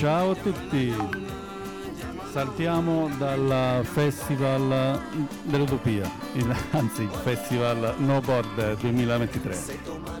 Ciao 0.00 0.30
a 0.30 0.34
tutti, 0.34 0.90
saltiamo 2.32 3.10
dal 3.18 3.84
Festival 3.84 4.98
dell'Utopia, 5.42 6.10
anzi 6.70 7.02
il 7.02 7.10
Festival 7.10 7.96
No 7.98 8.18
Board 8.22 8.78
2023. 8.80 10.19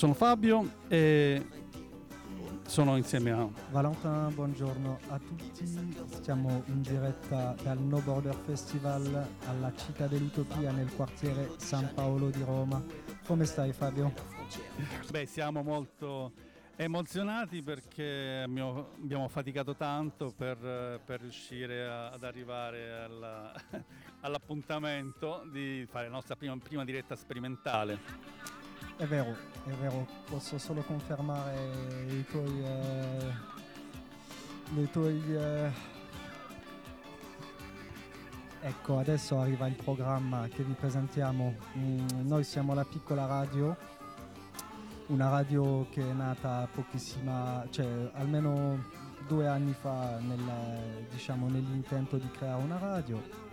Sono 0.00 0.14
Fabio 0.14 0.76
e 0.88 1.46
sono 2.66 2.96
insieme 2.96 3.32
a 3.32 3.46
Valentin, 3.68 4.32
buongiorno 4.32 4.98
a 5.08 5.18
tutti. 5.18 5.66
Stiamo 6.06 6.62
in 6.68 6.80
diretta 6.80 7.54
dal 7.62 7.76
No 7.76 8.00
Border 8.00 8.34
Festival 8.46 9.28
alla 9.46 9.70
Città 9.76 10.06
dell'Utopia 10.06 10.72
nel 10.72 10.90
quartiere 10.94 11.50
San 11.58 11.92
Paolo 11.92 12.30
di 12.30 12.42
Roma. 12.42 12.82
Come 13.26 13.44
stai 13.44 13.74
Fabio? 13.74 14.10
Beh, 15.10 15.26
siamo 15.26 15.62
molto 15.62 16.32
emozionati 16.76 17.60
perché 17.60 18.40
abbiamo, 18.42 18.92
abbiamo 19.02 19.28
faticato 19.28 19.76
tanto 19.76 20.32
per, 20.34 21.02
per 21.04 21.20
riuscire 21.20 21.84
a, 21.84 22.08
ad 22.08 22.24
arrivare 22.24 23.02
alla, 23.02 23.52
all'appuntamento 24.22 25.46
di 25.52 25.86
fare 25.90 26.06
la 26.06 26.14
nostra 26.14 26.36
prima, 26.36 26.56
prima 26.56 26.86
diretta 26.86 27.14
sperimentale. 27.16 28.59
È 29.00 29.06
vero, 29.06 29.34
è 29.64 29.70
vero, 29.80 30.06
posso 30.28 30.58
solo 30.58 30.82
confermare 30.82 32.04
i 32.10 32.22
tuoi... 32.26 32.62
Eh, 32.62 33.32
i 34.78 34.90
tuoi 34.90 35.36
eh... 35.36 35.70
Ecco, 38.60 38.98
adesso 38.98 39.40
arriva 39.40 39.66
il 39.68 39.74
programma 39.74 40.46
che 40.48 40.62
vi 40.62 40.74
presentiamo. 40.74 41.54
Mm, 41.78 42.28
noi 42.28 42.44
siamo 42.44 42.74
la 42.74 42.84
piccola 42.84 43.24
radio, 43.24 43.74
una 45.06 45.30
radio 45.30 45.86
che 45.88 46.02
è 46.02 46.12
nata 46.12 46.68
pochissima, 46.70 47.66
cioè 47.70 48.10
almeno 48.12 48.84
due 49.26 49.46
anni 49.46 49.72
fa 49.72 50.18
nel, 50.18 51.06
diciamo, 51.10 51.48
nell'intento 51.48 52.18
di 52.18 52.30
creare 52.32 52.62
una 52.62 52.76
radio 52.76 53.49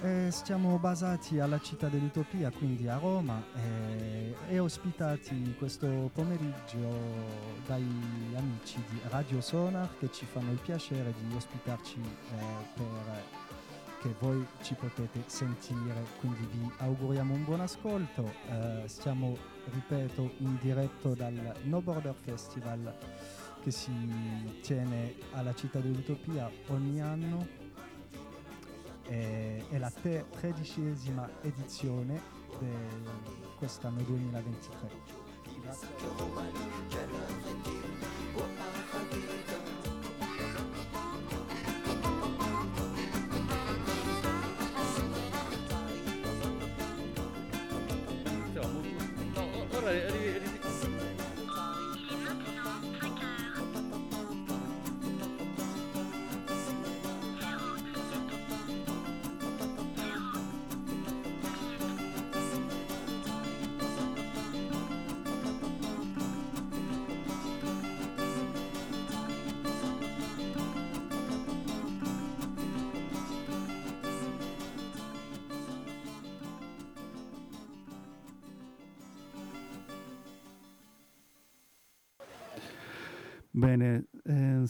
eh, 0.00 0.30
stiamo 0.30 0.78
basati 0.78 1.40
alla 1.40 1.60
città 1.60 1.88
dell'Utopia, 1.88 2.50
quindi 2.50 2.88
a 2.88 2.98
Roma, 2.98 3.42
eh, 3.54 4.34
e 4.48 4.58
ospitati 4.58 5.54
questo 5.58 6.10
pomeriggio 6.12 6.78
dai 7.66 7.86
amici 8.34 8.82
di 8.88 9.00
Radio 9.08 9.40
Sonar 9.40 9.88
che 9.98 10.10
ci 10.10 10.24
fanno 10.24 10.52
il 10.52 10.58
piacere 10.58 11.12
di 11.18 11.34
ospitarci 11.34 12.00
eh, 12.00 12.66
per 12.74 13.46
che 14.00 14.14
voi 14.20 14.46
ci 14.62 14.74
potete 14.74 15.24
sentire, 15.26 16.04
quindi 16.20 16.46
vi 16.52 16.70
auguriamo 16.78 17.34
un 17.34 17.44
buon 17.44 17.60
ascolto. 17.60 18.32
Eh, 18.48 18.84
stiamo, 18.86 19.36
ripeto, 19.72 20.34
in 20.38 20.56
diretto 20.60 21.14
dal 21.14 21.54
No 21.64 21.80
Border 21.80 22.14
Festival 22.14 22.94
che 23.60 23.72
si 23.72 23.90
tiene 24.62 25.16
alla 25.32 25.52
città 25.52 25.80
dell'Utopia 25.80 26.48
ogni 26.68 27.00
anno 27.02 27.57
è, 29.08 29.64
è 29.70 29.78
la 29.78 29.90
tredicesima 29.90 31.28
edizione 31.42 32.20
di 32.58 32.66
quest'anno 33.56 34.02
2023. 34.02 34.90
Grazie. 35.60 36.67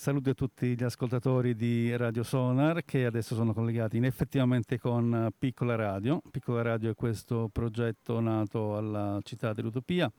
Saluto 0.09 0.31
a 0.31 0.35
tutti 0.35 0.75
gli 0.75 0.83
ascoltatori 0.83 1.55
di 1.55 1.95
Radio 1.95 2.23
Sonar 2.23 2.83
che 2.87 3.05
adesso 3.05 3.35
sono 3.35 3.53
collegati 3.53 3.99
in 3.99 4.07
effettivamente 4.07 4.79
con 4.79 5.29
Piccola 5.37 5.75
Radio. 5.75 6.23
Piccola 6.31 6.63
Radio 6.63 6.93
è 6.93 6.95
questo 6.95 7.51
progetto 7.53 8.19
nato 8.19 8.79
alla 8.79 9.21
città 9.23 9.53
dell'Utopia 9.53 10.11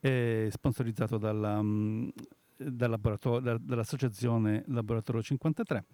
e 0.00 0.48
sponsorizzato 0.50 1.18
dalla, 1.18 1.62
mm, 1.62 2.08
dal 2.56 2.88
laboratorio, 2.88 3.40
da, 3.40 3.58
dall'associazione 3.60 4.64
Laboratorio 4.68 5.20
53. 5.20 5.84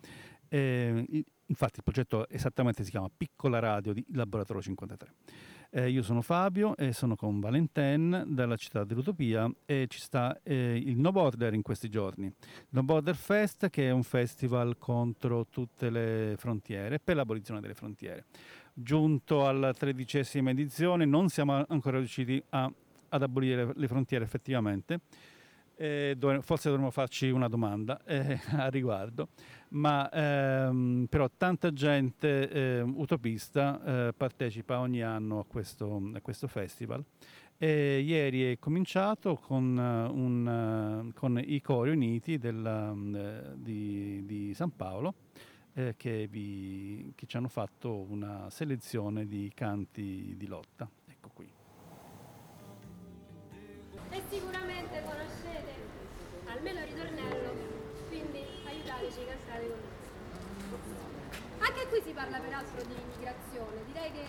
E, 0.49 1.25
infatti 1.47 1.79
il 1.79 1.83
progetto 1.83 2.29
esattamente 2.29 2.85
si 2.85 2.91
chiama 2.91 3.11
Piccola 3.15 3.59
Radio 3.59 3.93
di 3.93 4.07
Laboratorio 4.13 4.63
53. 4.63 5.13
Eh, 5.73 5.89
io 5.89 6.03
sono 6.03 6.21
Fabio 6.21 6.77
e 6.77 6.93
sono 6.93 7.15
con 7.15 7.39
Valentin 7.39 8.25
dalla 8.27 8.57
città 8.57 8.83
dell'Utopia 8.83 9.49
e 9.65 9.87
ci 9.89 10.01
sta 10.01 10.41
eh, 10.43 10.77
il 10.77 10.99
No 10.99 11.13
Border 11.13 11.55
in 11.55 11.63
questi 11.63 11.89
giorni. 11.89 12.29
No 12.71 12.83
Border 12.83 13.15
Fest 13.15 13.71
che 13.71 13.87
è 13.87 13.93
un 13.93 14.03
festival 14.03 14.79
contro 14.79 15.47
tutte 15.47 15.89
le 15.89 16.35
frontiere, 16.39 16.99
per 16.99 17.15
l'abolizione 17.15 17.61
delle 17.61 17.75
frontiere. 17.75 18.25
Giunto 18.75 19.47
alla 19.47 19.73
tredicesima 19.73 20.51
edizione 20.51 21.05
non 21.05 21.29
siamo 21.29 21.65
ancora 21.69 21.99
riusciti 21.99 22.43
a, 22.49 22.69
ad 23.11 23.23
abolire 23.23 23.71
le 23.73 23.87
frontiere 23.87 24.25
effettivamente 24.25 24.99
eh, 25.81 26.15
forse 26.43 26.69
dovremmo 26.69 26.91
farci 26.91 27.31
una 27.31 27.49
domanda 27.49 28.03
eh, 28.05 28.39
a 28.53 28.69
riguardo, 28.69 29.29
ma 29.71 30.11
ehm, 30.11 31.07
però 31.09 31.31
tanta 31.35 31.73
gente 31.73 32.51
eh, 32.51 32.81
utopista 32.83 33.81
eh, 34.09 34.13
partecipa 34.15 34.79
ogni 34.79 35.03
anno 35.03 35.39
a 35.39 35.45
questo, 35.47 36.11
a 36.15 36.21
questo 36.21 36.49
festival. 36.49 37.03
E 37.57 38.01
ieri 38.01 38.53
è 38.53 38.59
cominciato 38.59 39.37
con, 39.37 39.77
uh, 39.77 40.17
un, 40.17 41.09
uh, 41.09 41.13
con 41.13 41.39
i 41.45 41.61
cori 41.61 41.91
uniti 41.91 42.39
della, 42.39 42.91
uh, 42.91 43.55
di, 43.55 44.25
di, 44.25 44.55
San 44.55 44.75
Paolo 44.75 45.15
eh, 45.75 45.95
che, 45.99 46.27
vi, 46.27 47.13
che 47.15 47.27
ci 47.27 47.37
hanno 47.37 47.49
fatto 47.49 48.07
una 48.09 48.49
selezione 48.49 49.27
di 49.27 49.53
canti 49.55 50.35
di 50.39 50.47
lotta. 50.47 50.89
Ecco 51.07 51.31
qui. 51.35 51.53
E 54.09 54.23
sicuramente 54.31 54.70
Anche 61.61 61.87
qui 61.89 62.01
si 62.03 62.13
parla 62.13 62.39
peraltro 62.39 62.83
di 62.83 62.95
immigrazione, 62.95 63.85
direi 63.87 64.11
che 64.13 64.27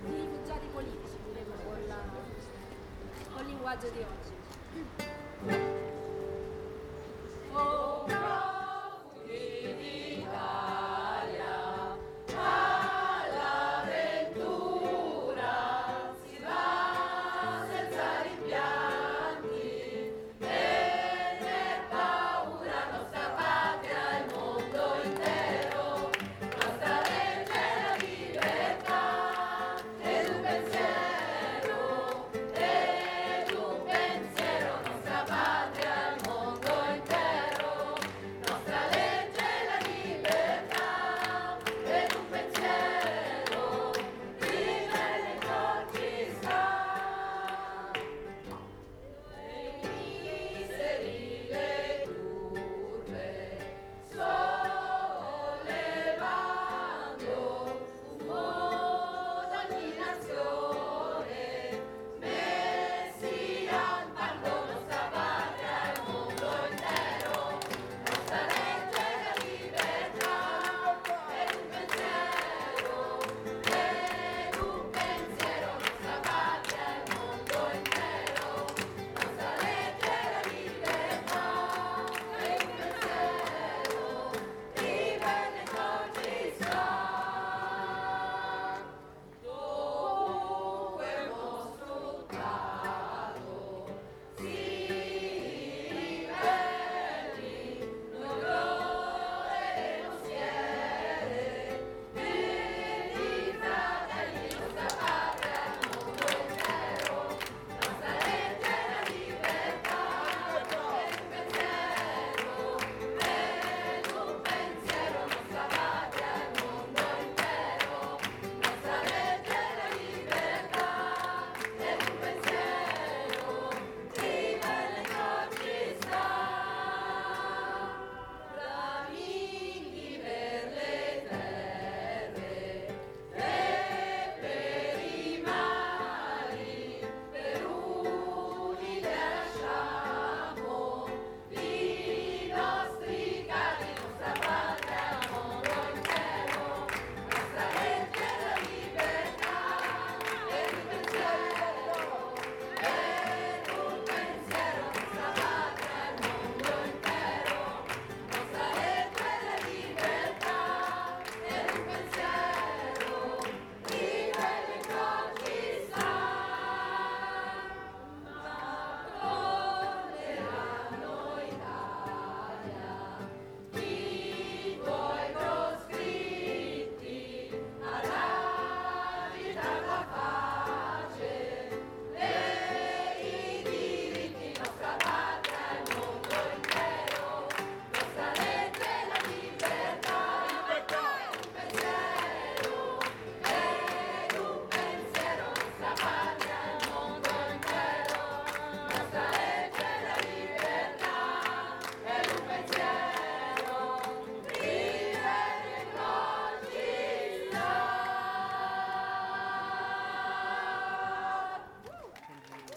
di 0.00 0.14
rifugiati 0.14 0.66
politici 0.72 1.16
diremmo 1.26 1.54
con, 1.64 1.84
la, 1.88 1.96
con 3.32 3.40
il 3.40 3.46
linguaggio 3.46 3.88
di 3.88 4.04
oggi. 4.04 4.34
Oh, 7.52 8.55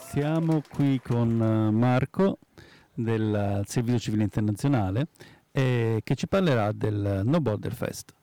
Siamo 0.09 0.63
qui 0.67 1.00
con 1.00 1.39
eh, 1.39 1.69
Marco 1.69 2.39
del 2.95 3.61
Servizio 3.67 4.00
Civile 4.00 4.23
Internazionale 4.23 5.09
eh, 5.51 6.01
che 6.03 6.15
ci 6.15 6.27
parlerà 6.27 6.71
del 6.71 7.21
No 7.25 7.39
Border 7.39 7.75
Fest. 7.75 8.15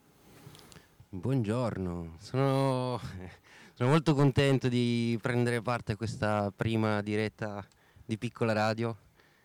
Buongiorno, 1.09 2.17
sono, 2.19 3.01
sono, 3.73 3.89
molto 3.89 4.17
contento 4.17 4.67
di 4.67 5.17
prendere 5.23 5.63
parte 5.63 5.93
a 5.93 5.97
questa 5.97 6.53
prima 6.55 7.03
diretta 7.03 7.65
di 8.05 8.19
Piccola 8.19 8.53
Radio. 8.53 8.97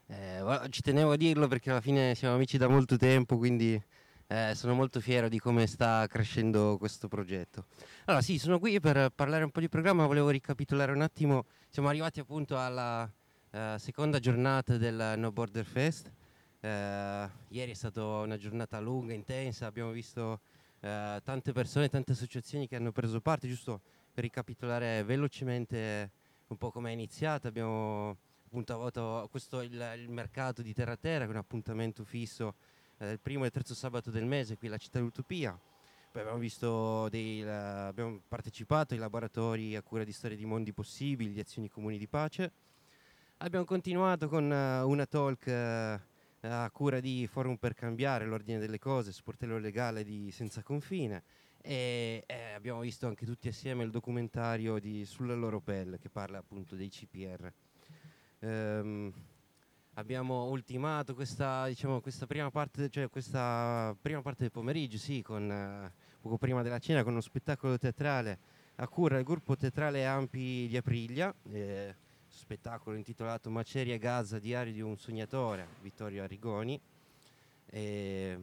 Eh, 0.07 0.43
ci 0.71 0.81
tenevo 0.81 1.11
a 1.11 1.17
dirlo 1.17 1.47
perché 1.47 1.69
alla 1.69 1.79
fine 1.79 2.15
siamo 2.15 2.33
amici 2.33 2.57
da 2.57 2.67
molto 2.67 2.97
tempo, 2.97 3.37
quindi 3.37 3.79
eh, 4.31 4.55
sono 4.55 4.73
molto 4.73 5.01
fiero 5.01 5.27
di 5.27 5.39
come 5.39 5.67
sta 5.67 6.07
crescendo 6.07 6.77
questo 6.77 7.09
progetto. 7.09 7.65
Allora 8.05 8.23
sì, 8.23 8.39
sono 8.39 8.59
qui 8.59 8.79
per 8.79 9.11
parlare 9.13 9.43
un 9.43 9.51
po' 9.51 9.59
di 9.59 9.67
programma, 9.67 10.05
volevo 10.05 10.29
ricapitolare 10.29 10.93
un 10.93 11.01
attimo, 11.01 11.45
siamo 11.69 11.89
arrivati 11.89 12.21
appunto 12.21 12.57
alla 12.57 13.03
uh, 13.03 13.77
seconda 13.77 14.19
giornata 14.19 14.77
del 14.77 15.15
No 15.17 15.33
Border 15.33 15.65
Fest. 15.65 16.09
Uh, 16.61 16.67
ieri 17.49 17.71
è 17.71 17.73
stata 17.73 18.01
una 18.03 18.37
giornata 18.37 18.79
lunga, 18.79 19.13
intensa, 19.13 19.65
abbiamo 19.65 19.91
visto 19.91 20.39
uh, 20.79 21.19
tante 21.23 21.51
persone, 21.51 21.89
tante 21.89 22.13
associazioni 22.13 22.69
che 22.69 22.77
hanno 22.77 22.93
preso 22.93 23.19
parte, 23.19 23.49
giusto 23.49 23.81
per 24.13 24.23
ricapitolare 24.23 25.03
velocemente 25.03 26.11
un 26.47 26.55
po' 26.57 26.71
come 26.71 26.91
è 26.91 26.93
iniziata, 26.93 27.49
abbiamo 27.49 28.15
appunto 28.45 28.73
avuto 28.73 29.27
questo 29.29 29.61
il, 29.61 29.93
il 29.97 30.09
mercato 30.09 30.61
di 30.61 30.73
Terra 30.73 30.95
Terra, 30.95 31.25
che 31.25 31.31
è 31.31 31.33
un 31.33 31.39
appuntamento 31.39 32.05
fisso 32.05 32.47
eh, 32.49 32.70
il 33.09 33.19
primo 33.19 33.43
e 33.43 33.47
il 33.47 33.51
terzo 33.51 33.73
sabato 33.73 34.11
del 34.11 34.25
mese 34.25 34.57
qui 34.57 34.67
alla 34.67 34.77
città 34.77 34.99
dell'Utopia. 34.99 35.59
Poi 36.11 36.21
abbiamo, 36.21 36.39
visto 36.39 37.07
dei, 37.09 37.41
la, 37.41 37.87
abbiamo 37.87 38.21
partecipato 38.27 38.93
ai 38.93 38.99
laboratori 38.99 39.75
a 39.75 39.81
cura 39.81 40.03
di 40.03 40.11
storie 40.11 40.35
di 40.35 40.45
mondi 40.45 40.73
possibili, 40.73 41.31
di 41.31 41.39
azioni 41.39 41.69
comuni 41.69 41.97
di 41.97 42.07
pace. 42.07 42.51
Abbiamo 43.37 43.65
continuato 43.65 44.27
con 44.27 44.43
uh, 44.43 44.87
una 44.87 45.05
talk 45.05 45.99
a 46.41 46.71
cura 46.71 46.99
di 46.99 47.27
Forum 47.27 47.55
per 47.55 47.73
cambiare 47.73 48.25
l'ordine 48.25 48.59
delle 48.59 48.79
cose, 48.79 49.11
sportello 49.11 49.57
legale 49.59 50.03
di 50.03 50.31
Senza 50.31 50.63
Confine 50.63 51.23
e 51.61 52.23
eh, 52.25 52.53
abbiamo 52.53 52.79
visto 52.79 53.05
anche 53.05 53.25
tutti 53.25 53.47
assieme 53.47 53.83
il 53.83 53.91
documentario 53.91 54.79
di, 54.79 55.05
sulla 55.05 55.35
loro 55.35 55.59
pelle 55.59 55.99
che 55.99 56.09
parla 56.09 56.39
appunto 56.39 56.75
dei 56.75 56.89
CPR. 56.89 57.53
Um, 58.39 58.49
ehm, 58.49 59.13
abbiamo 59.95 60.45
ultimato 60.45 61.13
questa, 61.13 61.67
diciamo, 61.67 62.01
questa, 62.01 62.25
prima 62.25 62.49
parte, 62.49 62.89
cioè 62.89 63.09
questa 63.09 63.95
prima 64.01 64.21
parte 64.21 64.43
del 64.43 64.51
pomeriggio, 64.51 64.97
sì, 64.97 65.21
con 65.21 65.49
uh, 65.49 66.19
poco 66.21 66.37
prima 66.37 66.61
della 66.61 66.79
cena 66.79 67.03
con 67.03 67.13
uno 67.13 67.21
spettacolo 67.21 67.77
teatrale 67.77 68.59
a 68.75 68.87
cura 68.87 69.15
del 69.15 69.25
gruppo 69.25 69.55
teatrale 69.55 70.05
Ampi 70.05 70.67
di 70.67 70.77
Aprilia, 70.77 71.33
eh, 71.51 71.93
spettacolo 72.27 72.95
intitolato 72.95 73.49
Maceria 73.49 73.97
Gaza, 73.97 74.39
diario 74.39 74.73
di 74.73 74.81
un 74.81 74.97
sognatore, 74.97 75.67
Vittorio 75.81 76.23
Arrigoni. 76.23 76.79
E, 77.73 78.39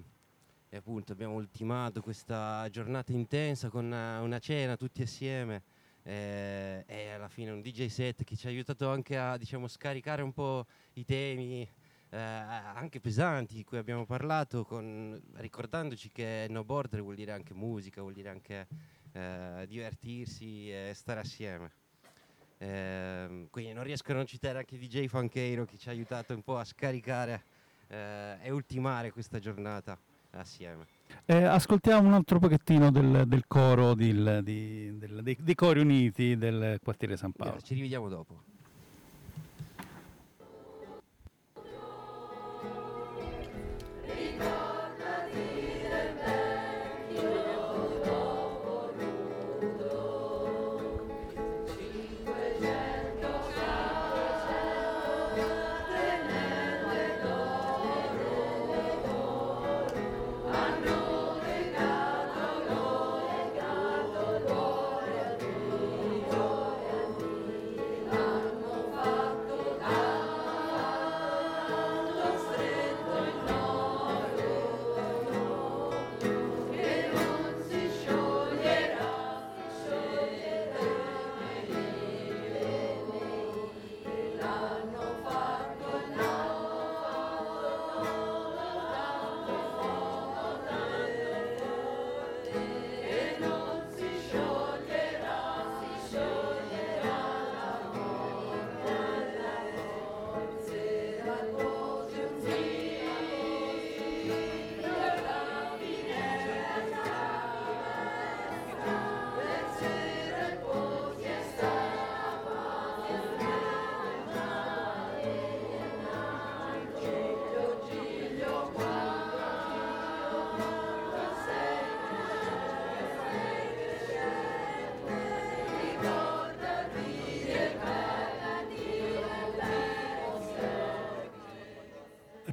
e 0.71 0.77
appunto 0.77 1.13
abbiamo 1.13 1.35
ultimato 1.35 2.03
questa 2.03 2.69
giornata 2.71 3.13
intensa 3.13 3.71
con 3.71 3.87
una, 3.87 4.21
una 4.21 4.39
cena 4.39 4.77
tutti 4.77 5.03
assieme 5.03 5.63
eh, 6.09 6.85
e 6.87 7.11
alla 7.11 7.29
fine 7.29 7.51
un 7.51 7.61
DJ 7.61 7.89
set 7.89 8.25
che 8.25 8.35
ci 8.35 8.47
ha 8.47 8.49
aiutato 8.49 8.89
anche 8.89 9.19
a 9.19 9.37
diciamo, 9.37 9.69
scaricare 9.69 10.23
un 10.23 10.33
po' 10.33 10.65
i 10.95 11.05
temi 11.05 11.69
eh, 12.11 12.17
anche 12.17 12.99
pesanti 12.99 13.55
di 13.55 13.63
cui 13.63 13.77
abbiamo 13.77 14.07
parlato, 14.07 14.65
con, 14.65 15.21
ricordandoci 15.35 16.11
che 16.11 16.47
no 16.49 16.65
border 16.65 17.03
vuol 17.03 17.15
dire 17.15 17.33
anche 17.33 17.53
musica, 17.53 18.01
vuol 18.01 18.15
dire 18.15 18.31
anche 18.31 18.67
eh, 19.13 19.67
divertirsi 19.69 20.71
e 20.73 20.93
stare 20.95 21.21
assieme. 21.21 21.73
Eh, 22.57 23.47
quindi 23.51 23.75
non 23.75 23.85
riesco 23.85 24.11
a 24.13 24.15
non 24.15 24.27
citare 24.27 24.59
anche 24.59 24.79
DJ 24.79 25.09
Fancheiro 25.09 25.67
che 25.67 25.77
ci 25.77 25.91
ha 25.91 25.93
aiutato 25.93 26.33
un 26.33 26.43
po' 26.43 26.57
a 26.57 26.65
scaricare 26.65 27.43
eh, 27.89 28.39
e 28.41 28.51
ultimare 28.51 29.13
questa 29.13 29.39
giornata 29.39 29.99
assieme. 30.31 30.98
Eh, 31.25 31.43
ascoltiamo 31.45 32.07
un 32.07 32.15
altro 32.15 32.39
pochettino 32.39 32.91
del, 32.91 33.25
del 33.27 33.45
coro 33.47 33.95
di, 33.95 34.13
di, 34.43 34.97
del, 34.99 35.21
dei, 35.23 35.37
dei, 35.39 35.55
cori 35.55 35.81
uniti 35.81 36.37
del 36.37 36.79
quartiere 36.83 37.17
San 37.17 37.33
Paolo. 37.33 37.61
ci 37.61 37.75
rivediamo 37.75 38.09
dopo. 38.09 38.43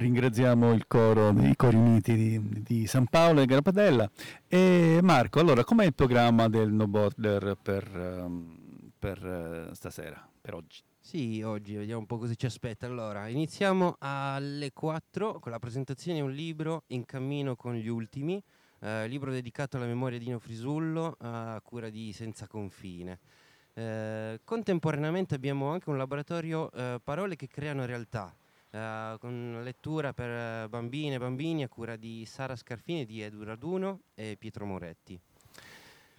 Ringraziamo 0.06 0.72
il 0.72 0.86
coro 0.86 1.32
dei 1.32 1.56
Cori 1.56 1.74
Uniti 1.74 2.14
di, 2.14 2.62
di 2.62 2.86
San 2.86 3.06
Paolo 3.06 3.40
e 3.40 3.46
Garpadella. 3.46 4.08
E 4.46 5.00
Marco, 5.02 5.40
allora, 5.40 5.64
com'è 5.64 5.84
il 5.84 5.94
programma 5.94 6.48
del 6.48 6.70
No 6.72 6.86
Border 6.86 7.56
per, 7.60 7.90
um, 8.24 8.92
per 8.96 9.68
uh, 9.68 9.74
stasera, 9.74 10.24
per 10.40 10.54
oggi? 10.54 10.80
Sì, 11.00 11.42
oggi 11.42 11.74
vediamo 11.74 12.00
un 12.00 12.06
po' 12.06 12.18
cosa 12.18 12.34
ci 12.34 12.46
aspetta. 12.46 12.86
Allora, 12.86 13.26
iniziamo 13.26 13.96
alle 13.98 14.72
4 14.72 15.40
con 15.40 15.50
la 15.50 15.58
presentazione 15.58 16.18
di 16.18 16.24
un 16.24 16.32
libro 16.32 16.84
in 16.88 17.04
cammino 17.04 17.56
con 17.56 17.74
gli 17.74 17.88
ultimi, 17.88 18.40
eh, 18.80 19.08
libro 19.08 19.32
dedicato 19.32 19.76
alla 19.76 19.86
memoria 19.86 20.18
di 20.18 20.26
Nino 20.26 20.38
Frisullo 20.38 21.16
a 21.18 21.60
cura 21.64 21.90
di 21.90 22.12
Senza 22.12 22.46
Confine. 22.46 23.18
Eh, 23.74 24.40
contemporaneamente 24.44 25.34
abbiamo 25.34 25.70
anche 25.70 25.90
un 25.90 25.96
laboratorio 25.96 26.70
eh, 26.70 27.00
Parole 27.02 27.34
che 27.34 27.48
creano 27.48 27.84
realtà, 27.84 28.34
Uh, 28.76 29.16
con 29.18 29.62
lettura 29.62 30.12
per 30.12 30.66
uh, 30.66 30.68
bambine 30.68 31.14
e 31.14 31.18
bambini 31.18 31.62
a 31.62 31.68
cura 31.68 31.96
di 31.96 32.26
Sara 32.26 32.54
Scarfini, 32.54 33.06
di 33.06 33.22
Edu 33.22 33.42
Raduno 33.42 34.02
e 34.14 34.36
Pietro 34.38 34.66
Moretti. 34.66 35.18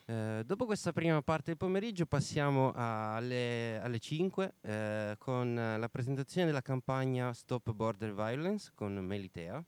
Uh, 0.05 0.41
dopo 0.43 0.65
questa 0.65 0.91
prima 0.91 1.21
parte 1.21 1.51
del 1.51 1.57
pomeriggio 1.57 2.07
passiamo 2.07 2.71
alle, 2.73 3.79
alle 3.79 3.99
5 3.99 4.53
con 5.19 5.53
la 5.53 5.89
presentazione 5.89 6.47
della 6.47 6.63
campagna 6.63 7.31
Stop 7.31 7.71
Border 7.73 8.15
Violence 8.15 8.71
con 8.73 8.95
Melitea 8.95 9.63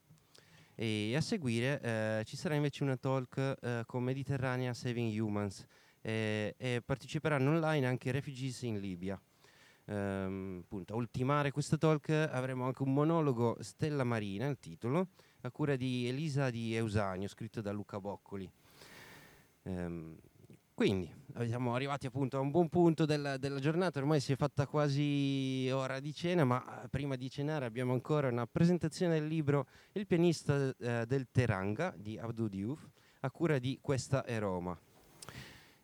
e 0.74 1.15
a 1.15 1.22
seguire 1.22 2.24
ci 2.25 2.38
sarà 2.38 2.55
invece 2.55 2.84
una 2.84 2.98
talk 2.98 3.86
con 3.86 4.01
Mediterranea 4.01 4.74
Saving 4.74 5.15
Humans 5.19 5.63
e 6.01 6.81
parteciperanno 6.84 7.51
online 7.51 7.86
anche 7.86 8.10
Refugees 8.10 8.63
in 8.63 8.79
Libia 8.79 9.22
ehm, 9.89 10.62
appunto, 10.63 10.93
a 10.93 10.96
ultimare 10.96 11.51
questa 11.51 11.77
talk 11.77 12.10
avremo 12.10 12.65
anche 12.65 12.84
un 12.84 12.93
monologo 12.93 13.58
Stella 13.60 14.03
Marina, 14.03 14.48
il 14.48 14.60
titolo, 14.60 15.10
a 15.41 15.51
cura 15.51 15.75
di 15.75 16.08
Elisa 16.08 16.50
di 16.50 16.75
Eusanio, 16.75 17.27
scritto 17.27 17.62
da 17.62 17.72
Luca 17.72 18.00
Boccoli. 18.00 18.50
Ehm, 19.63 20.17
quindi 20.74 21.13
siamo 21.46 21.75
arrivati 21.75 22.05
appunto 22.05 22.38
a 22.38 22.39
un 22.39 22.51
buon 22.51 22.69
punto 22.69 23.05
della, 23.05 23.36
della, 23.36 23.60
giornata, 23.60 24.00
ormai 24.00 24.22
si 24.22 24.31
è 24.31 24.38
fatta 24.38 24.65
quasi 24.65 25.69
ora 25.74 26.00
di 26.00 26.13
cena, 26.13 26.46
ma 26.46 26.88
prima 26.89 27.17
di 27.17 27.29
cenare 27.29 27.65
abbiamo 27.65 27.91
ancora 27.91 28.29
una 28.29 28.48
presentazione 28.48 29.19
del 29.19 29.27
libro 29.27 29.67
Il 29.91 30.08
pianista 30.08 30.74
eh, 30.77 31.05
del 31.05 31.27
Teranga 31.31 31.93
di 31.98 32.17
Abdou 32.17 32.48
Diouf, 32.48 32.88
a 33.19 33.29
cura 33.29 33.60
di 33.60 33.77
Questa 33.81 34.24
è 34.24 34.39
Roma. 34.39 34.79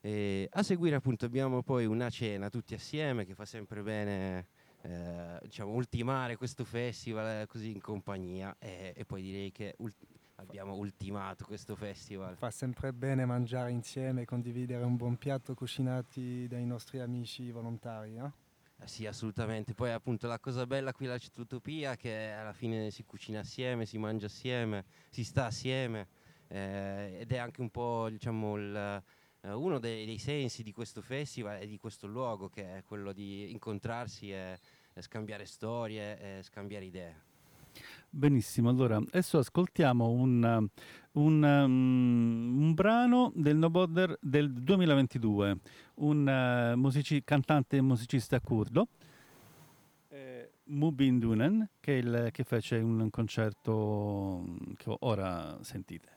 E 0.05 0.47
a 0.51 0.61
seguire 0.61 0.95
appunto 0.95 1.25
abbiamo 1.25 1.63
poi 1.63 1.87
una 1.87 2.11
cena 2.11 2.51
tutti 2.51 2.75
assieme 2.75 3.25
che 3.25 3.33
fa 3.33 3.43
sempre 3.43 3.81
bene 3.81 4.45
eh, 4.83 5.39
diciamo, 5.41 5.71
ultimare 5.71 6.35
questo 6.35 6.63
festival 6.63 7.41
eh, 7.41 7.47
così 7.47 7.71
in 7.71 7.81
compagnia 7.81 8.55
e, 8.59 8.93
e 8.95 9.03
poi 9.03 9.23
direi 9.23 9.51
che 9.51 9.73
ult- 9.79 9.97
abbiamo 10.35 10.75
ultimato 10.75 11.43
questo 11.45 11.75
festival. 11.75 12.37
Fa 12.37 12.51
sempre 12.51 12.93
bene 12.93 13.25
mangiare 13.25 13.71
insieme 13.71 14.25
condividere 14.25 14.83
un 14.83 14.95
buon 14.95 15.17
piatto 15.17 15.55
cucinati 15.55 16.47
dai 16.47 16.67
nostri 16.67 16.99
amici 16.99 17.49
volontari, 17.49 18.13
no? 18.13 18.31
Eh 18.77 18.87
sì, 18.87 19.07
assolutamente. 19.07 19.73
Poi 19.73 19.89
appunto 19.89 20.27
la 20.27 20.37
cosa 20.37 20.67
bella 20.67 20.93
qui 20.93 21.07
alla 21.07 21.17
Cittutopia 21.17 21.93
è 21.93 21.97
che 21.97 22.29
alla 22.29 22.53
fine 22.53 22.91
si 22.91 23.03
cucina 23.05 23.39
assieme, 23.39 23.87
si 23.87 23.97
mangia 23.97 24.27
assieme, 24.27 24.85
si 25.09 25.23
sta 25.23 25.45
assieme 25.45 26.09
eh, 26.49 27.17
ed 27.21 27.31
è 27.31 27.37
anche 27.37 27.61
un 27.61 27.71
po' 27.71 28.07
diciamo 28.07 28.55
il, 28.55 28.75
eh, 28.75 29.03
uno 29.53 29.79
dei, 29.79 30.05
dei, 30.05 30.17
sensi 30.17 30.63
di 30.63 30.71
questo 30.71 31.01
festival 31.01 31.61
e 31.61 31.67
di 31.67 31.77
questo 31.77 32.07
luogo 32.07 32.49
che 32.49 32.77
è 32.77 32.83
quello 32.83 33.11
di 33.11 33.51
incontrarsi 33.51 34.31
e, 34.31 34.59
e 34.93 35.01
scambiare 35.01 35.45
storie 35.45 36.37
e 36.39 36.43
scambiare 36.43 36.85
idee. 36.85 37.33
Benissimo, 38.09 38.69
allora 38.69 38.95
adesso 38.95 39.37
ascoltiamo 39.39 40.09
un, 40.09 40.69
un, 41.11 41.43
um, 41.43 42.61
un 42.61 42.73
brano 42.73 43.31
del 43.35 43.57
No 43.57 43.69
Border 43.69 44.17
del 44.21 44.53
2022, 44.53 45.57
un 45.95 46.25
uh, 46.25 46.77
musici- 46.77 47.23
cantante 47.25 47.75
e 47.75 47.81
musicista 47.81 48.39
kurdo, 48.39 48.87
eh, 50.07 50.49
Mubin 50.67 51.19
Dunen, 51.19 51.69
che, 51.81 51.91
il, 51.91 52.29
che 52.31 52.45
fece 52.45 52.77
un 52.77 53.09
concerto 53.09 54.45
che 54.77 54.95
ora 54.99 55.57
sentite. 55.61 56.14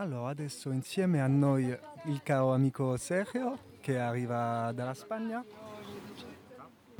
Allora, 0.00 0.30
adesso 0.30 0.70
insieme 0.70 1.20
a 1.20 1.26
noi 1.26 1.64
il 2.04 2.22
caro 2.22 2.54
amico 2.54 2.96
Sergio 2.96 3.58
che 3.82 3.98
arriva 3.98 4.72
dalla 4.72 4.94
Spagna. 4.94 5.44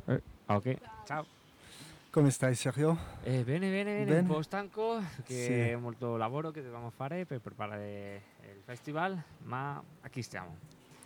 Eh, 0.05 0.21
ok, 0.45 0.77
ciao. 1.07 1.25
Come 2.11 2.29
stai 2.29 2.53
Sergio? 2.53 2.95
Eh, 3.23 3.41
bene, 3.43 3.71
bene, 3.71 3.83
bene, 3.93 4.05
Bene. 4.05 4.19
un 4.19 4.25
po' 4.27 4.43
stanco, 4.43 4.99
che 5.23 5.33
Sì. 5.33 5.51
è 5.51 5.75
molto 5.77 6.15
lavoro 6.15 6.51
che 6.51 6.61
dobbiamo 6.61 6.91
fare 6.91 7.25
per 7.25 7.39
preparare 7.39 8.21
il 8.43 8.61
festival, 8.63 9.19
ma 9.45 9.81
qui 10.11 10.21
stiamo. 10.21 10.57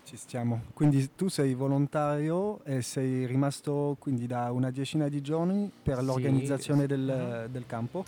Ci 0.04 0.18
stiamo. 0.18 0.64
Quindi 0.74 1.16
tu 1.16 1.30
sei 1.30 1.54
volontario 1.54 2.62
e 2.66 2.82
sei 2.82 3.26
rimasto 3.26 3.96
quindi 4.00 4.28
da 4.28 4.52
una 4.52 4.70
decina 4.70 5.08
di 5.08 5.22
giorni 5.22 5.72
per 5.82 6.00
Sì, 6.00 6.04
l'organizzazione 6.06 6.88
del, 6.88 7.46
Mhm. 7.46 7.52
del 7.54 7.66
campo? 7.66 8.04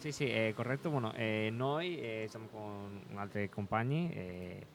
Sì, 0.00 0.12
sì, 0.12 0.30
è 0.30 0.54
corretto. 0.54 0.88
Bueno, 0.88 1.12
eh, 1.12 1.50
noi 1.52 2.00
eh, 2.00 2.26
siamo 2.30 2.46
con 2.46 3.02
altri 3.16 3.50
compagni 3.50 4.10
eh, 4.10 4.66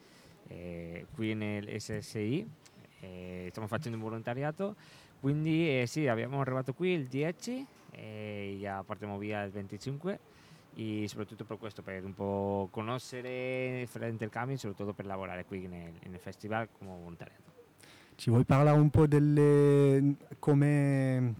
eh, 0.46 1.06
qui 1.12 1.34
nel 1.34 1.68
SSI, 1.80 2.48
eh, 3.00 3.46
stiamo 3.48 3.66
facendo 3.66 3.98
un 3.98 4.04
volontariato, 4.04 4.76
quindi 5.18 5.80
eh, 5.80 5.86
sì, 5.88 6.06
abbiamo 6.06 6.40
arrivato 6.40 6.74
qui 6.74 6.90
il 6.90 7.06
10 7.08 7.66
e 7.90 8.56
già 8.60 8.84
partiamo 8.84 9.18
via 9.18 9.42
il 9.42 9.50
25 9.50 10.18
e 10.76 11.06
soprattutto 11.08 11.42
per 11.42 11.58
questo, 11.58 11.82
per 11.82 12.04
un 12.04 12.14
po' 12.14 12.68
conoscere, 12.70 13.84
fare 13.88 14.08
intercambi, 14.08 14.56
soprattutto 14.56 14.92
per 14.92 15.06
lavorare 15.06 15.44
qui 15.44 15.66
nel, 15.66 15.90
nel 16.08 16.20
festival 16.20 16.68
come 16.70 16.92
volontariato. 16.96 17.50
Ci 18.14 18.30
vuoi 18.30 18.44
parlare 18.44 18.78
un 18.78 18.90
po' 18.90 19.08
delle 19.08 20.14
come 20.38 21.34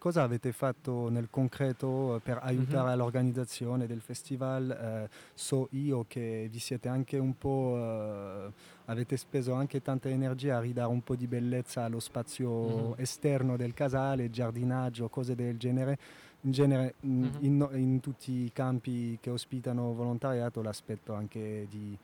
cosa 0.00 0.22
avete 0.22 0.50
fatto 0.52 1.10
nel 1.10 1.28
concreto 1.30 2.20
per 2.24 2.38
aiutare 2.42 2.86
Mhm. 2.86 2.92
all'organizzazione 2.92 3.86
del 3.86 4.00
festival? 4.00 4.70
Eh, 4.70 5.08
so 5.34 5.68
io 5.72 6.06
che 6.08 6.48
vi 6.50 6.58
siete 6.58 6.88
anche 6.88 7.18
un 7.18 7.36
po' 7.36 7.76
eh, 7.76 8.52
avete 8.86 9.18
speso 9.18 9.52
anche 9.52 9.82
tanta 9.82 10.08
energia 10.08 10.56
a 10.56 10.60
ridare 10.60 10.88
un 10.88 11.02
po' 11.02 11.14
di 11.14 11.26
bellezza 11.26 11.84
allo 11.84 12.00
spazio 12.00 12.48
Mhm. 12.50 12.94
esterno 12.96 13.56
del 13.56 13.74
casale, 13.74 14.30
giardinaggio, 14.30 15.08
cose 15.08 15.34
del 15.34 15.58
genere. 15.58 15.98
In 16.42 16.52
genere 16.52 16.94
mh, 17.00 17.08
Mhm. 17.12 17.30
in, 17.40 17.68
in 17.74 18.00
tutti 18.00 18.32
i 18.32 18.50
campi 18.52 19.18
che 19.20 19.28
ospitano 19.28 19.92
volontariato 19.92 20.62
l'aspetto 20.62 21.12
anche 21.12 21.66
di 21.70 21.96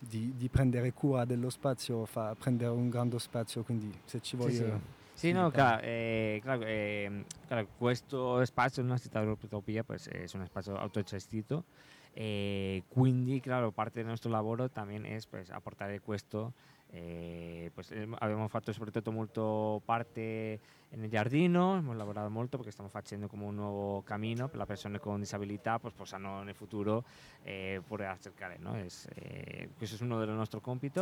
di, 0.00 0.32
di 0.36 0.48
prendere 0.48 0.92
cura 0.92 1.24
dello 1.24 1.50
spazio 1.50 2.04
fa 2.04 2.32
prendere 2.38 2.70
un 2.70 2.88
grande 2.88 3.18
spazio, 3.18 3.64
quindi 3.64 3.92
se 4.04 4.20
ci 4.20 4.36
vuoi... 4.36 4.52
sì. 4.52 4.62
eh, 4.62 4.78
Sí, 5.18 5.32
no, 5.32 5.50
Claro. 5.50 5.80
claro, 5.80 5.80
eh, 5.82 6.38
claro, 6.40 6.62
eh, 6.64 7.24
claro, 7.48 7.68
questo 7.76 8.44
spazio 8.44 8.82
in 8.82 8.88
una 8.88 8.98
città 8.98 9.20
europea 9.20 9.82
pues, 9.82 10.06
è 10.06 10.24
un 10.34 10.46
spazio 10.46 10.76
autogestito 10.76 11.64
e 12.12 12.84
quindi, 12.86 13.40
claro, 13.40 13.72
parte 13.72 13.98
del 13.98 14.06
nostro 14.06 14.30
lavoro 14.30 14.70
también 14.70 15.04
es 15.04 15.26
pues, 15.26 15.50
apportare 15.50 15.98
questo. 15.98 16.52
Eh, 16.90 17.70
pues, 17.74 17.90
eh, 17.90 18.08
abbiamo 18.18 18.48
fatto 18.48 18.72
soprattutto 18.72 19.12
molto 19.12 19.82
parte 19.84 20.60
nel 20.90 21.10
giardino, 21.10 21.76
hemos 21.76 21.96
lavorato 21.96 22.30
molto 22.30 22.56
perché 22.56 22.72
stiamo 22.72 22.88
facendo 22.88 23.26
come 23.26 23.44
un 23.44 23.54
nuovo 23.54 24.02
cammino 24.02 24.48
per 24.48 24.58
le 24.58 24.64
persone 24.64 24.98
con 24.98 25.20
disabilità, 25.20 25.78
pues 25.78 25.92
possano 25.92 26.42
nel 26.42 26.54
futuro 26.54 27.04
eh, 27.42 27.82
poter 27.86 28.18
cercare, 28.20 28.56
no? 28.58 28.74
Es, 28.74 29.06
eh, 29.14 29.68
questo 29.76 30.02
uno 30.02 30.24
dei 30.24 30.34
nostri 30.34 30.60
compiti. 30.60 31.00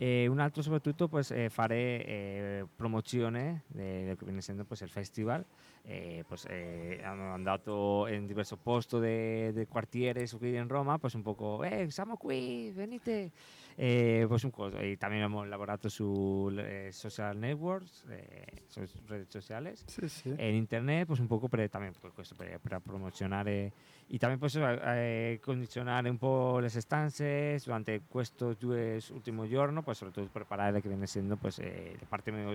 E 0.00 0.28
un 0.28 0.38
altro 0.38 0.62
soprattutto 0.62 1.08
pues, 1.08 1.32
eh, 1.32 1.48
fare 1.48 2.04
eh, 2.04 2.66
promozione 2.76 3.64
di 3.66 3.82
quello 3.82 4.14
che 4.14 4.24
viene 4.24 4.38
essendo 4.38 4.64
pues, 4.64 4.80
il 4.82 4.88
festival. 4.88 5.44
Eh, 5.90 6.22
pues, 6.28 6.46
eh, 6.50 7.00
hanno 7.02 7.32
andato 7.32 8.06
in 8.08 8.26
diversi 8.26 8.56
posti 8.62 8.98
del 8.98 9.66
quartiere 9.66 10.26
qui 10.38 10.54
in 10.54 10.68
Roma, 10.68 10.98
pues 10.98 11.14
un 11.14 11.22
poco, 11.22 11.64
eh, 11.64 11.90
siamo 11.90 12.18
qui, 12.18 12.70
venite. 12.72 13.32
Eh, 13.74 14.26
pues 14.28 14.44
un 14.44 14.50
coso. 14.50 14.84
Y 14.84 14.98
también 14.98 15.22
hemos 15.22 15.48
lavorato 15.48 15.88
su 15.88 16.54
eh, 16.58 16.90
social 16.92 17.40
networks, 17.40 18.04
eh, 18.10 18.64
su 18.66 18.80
redes 19.06 19.28
sociales. 19.30 19.82
Sì, 19.86 20.08
sì. 20.08 20.34
En 20.36 20.56
internet, 20.56 21.06
pues 21.06 21.20
un 21.20 21.28
poco 21.28 21.48
también 21.48 21.94
por 21.94 22.12
questo, 22.12 22.34
per, 22.34 22.60
per 22.60 22.80
promozionare 22.82 23.72
y 24.10 24.18
también 24.18 24.40
pues 24.40 24.58
eh, 24.60 25.40
condizionare 25.42 26.10
un 26.10 26.18
po' 26.18 26.60
le 26.60 26.68
stanze 26.68 27.56
durante 27.64 28.02
estos 28.20 28.58
due 28.58 28.98
ultimi 29.10 29.48
giorni, 29.48 29.80
pues 29.80 29.96
sobre 29.96 30.12
todo 30.12 30.26
preparare 30.26 30.72
le 30.72 30.82
che 30.82 30.88
viene 30.88 31.04
essendo 31.04 31.36
pues 31.36 31.58
eh, 31.60 31.96
le 31.98 32.06
parti 32.06 32.30
meno 32.30 32.52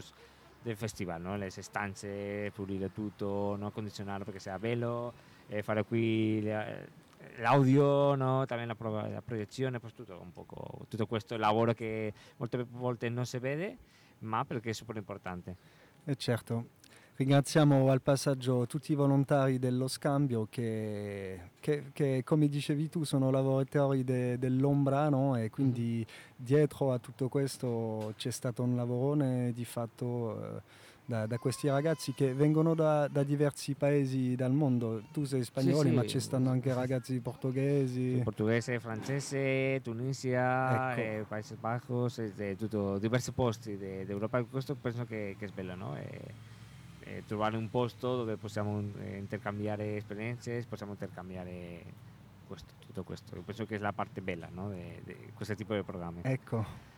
del 0.63 0.75
festival, 0.77 1.21
no? 1.21 1.35
le 1.37 1.49
stanze, 1.51 2.51
pulire 2.53 2.91
tutto, 2.91 3.55
no? 3.57 3.71
condizionarlo 3.71 4.23
perché 4.23 4.39
sia 4.39 4.57
bello, 4.57 5.13
eh, 5.47 5.61
fare 5.61 5.83
qui 5.83 6.41
le- 6.41 6.89
l'audio, 7.37 8.15
no? 8.15 8.45
también 8.45 8.69
la, 8.69 8.75
prova- 8.75 9.07
la 9.07 9.21
proiezione, 9.21 9.79
pues 9.79 9.93
tutto 9.93 10.19
un 10.19 10.31
poco, 10.31 10.85
tutto 10.89 11.05
questo 11.05 11.37
lavoro 11.37 11.73
che 11.73 12.13
molte 12.37 12.65
volte 12.69 13.09
non 13.09 13.25
si 13.25 13.37
vede, 13.39 13.77
ma 14.19 14.45
perché 14.45 14.69
è 14.71 14.73
super 14.73 14.95
importante. 14.95 15.55
Eh, 16.05 16.15
certo. 16.15 16.81
Ringraziamo 17.15 17.91
al 17.91 18.01
passaggio 18.01 18.65
tutti 18.65 18.91
i 18.91 18.95
volontari 18.95 19.59
dello 19.59 19.87
scambio 19.87 20.47
che, 20.49 21.51
che- 21.59 21.91
che, 21.93 22.23
come 22.25 22.47
dicevi 22.47 22.89
tu 22.89 23.03
sono 23.03 23.29
lavoratori 23.29 24.03
de- 24.03 24.39
dell'ombra 24.39 25.09
no? 25.09 25.35
e 25.35 25.51
quindi 25.51 26.03
dietro 26.35 26.91
a 26.91 26.97
tutto 26.97 27.29
questo 27.29 28.13
c'è 28.17 28.31
stato 28.31 28.63
un 28.63 28.75
lavorone 28.75 29.51
di 29.53 29.63
fatto 29.63 30.41
eh, 30.57 30.61
da, 31.05 31.27
da 31.27 31.37
questi 31.37 31.67
ragazzi 31.67 32.13
che 32.13 32.33
vengono 32.33 32.73
da, 32.73 33.07
da 33.07 33.21
diversi 33.21 33.75
paesi 33.75 34.35
dal 34.35 34.51
mondo. 34.53 35.03
Tu 35.11 35.25
sei 35.25 35.43
spagnolo 35.43 35.89
sì. 35.89 35.91
ma 35.91 36.05
ci 36.07 36.19
stanno 36.19 36.49
anche 36.49 36.73
ragazzi 36.73 37.19
portoghesi. 37.19 38.21
Portoghese, 38.23 38.79
francese, 38.79 39.81
Tunisia, 39.83 40.91
Ecco. 40.93 40.99
eh, 41.01 41.25
Paesi 41.27 41.55
Bajos, 41.59 42.17
eh, 42.19 42.55
diversi 42.99 43.31
posti 43.33 43.77
de- 43.77 44.03
d'Europa. 44.03 44.41
Questo 44.43 44.73
penso 44.73 45.03
che, 45.05 45.35
che 45.37 45.45
è 45.45 45.49
bello, 45.53 45.75
no? 45.75 45.95
E- 45.95 46.51
e 47.05 47.23
trovare 47.25 47.57
un 47.57 47.69
posto 47.69 48.15
dove 48.17 48.37
possiamo 48.37 48.81
eh, 48.99 49.17
intercambiare 49.17 49.95
esperienze, 49.97 50.65
possiamo 50.67 50.93
intercambiare 50.93 51.83
questo, 52.47 52.73
tutto 52.79 53.03
questo. 53.03 53.35
Io 53.35 53.41
penso 53.41 53.65
che 53.65 53.75
è 53.75 53.79
la 53.79 53.93
parte 53.93 54.21
bella 54.21 54.47
no? 54.51 54.71
di 54.71 55.15
questo 55.33 55.55
tipo 55.55 55.73
di 55.75 55.83
programmi. 55.83 56.21
Ecco. 56.23 56.91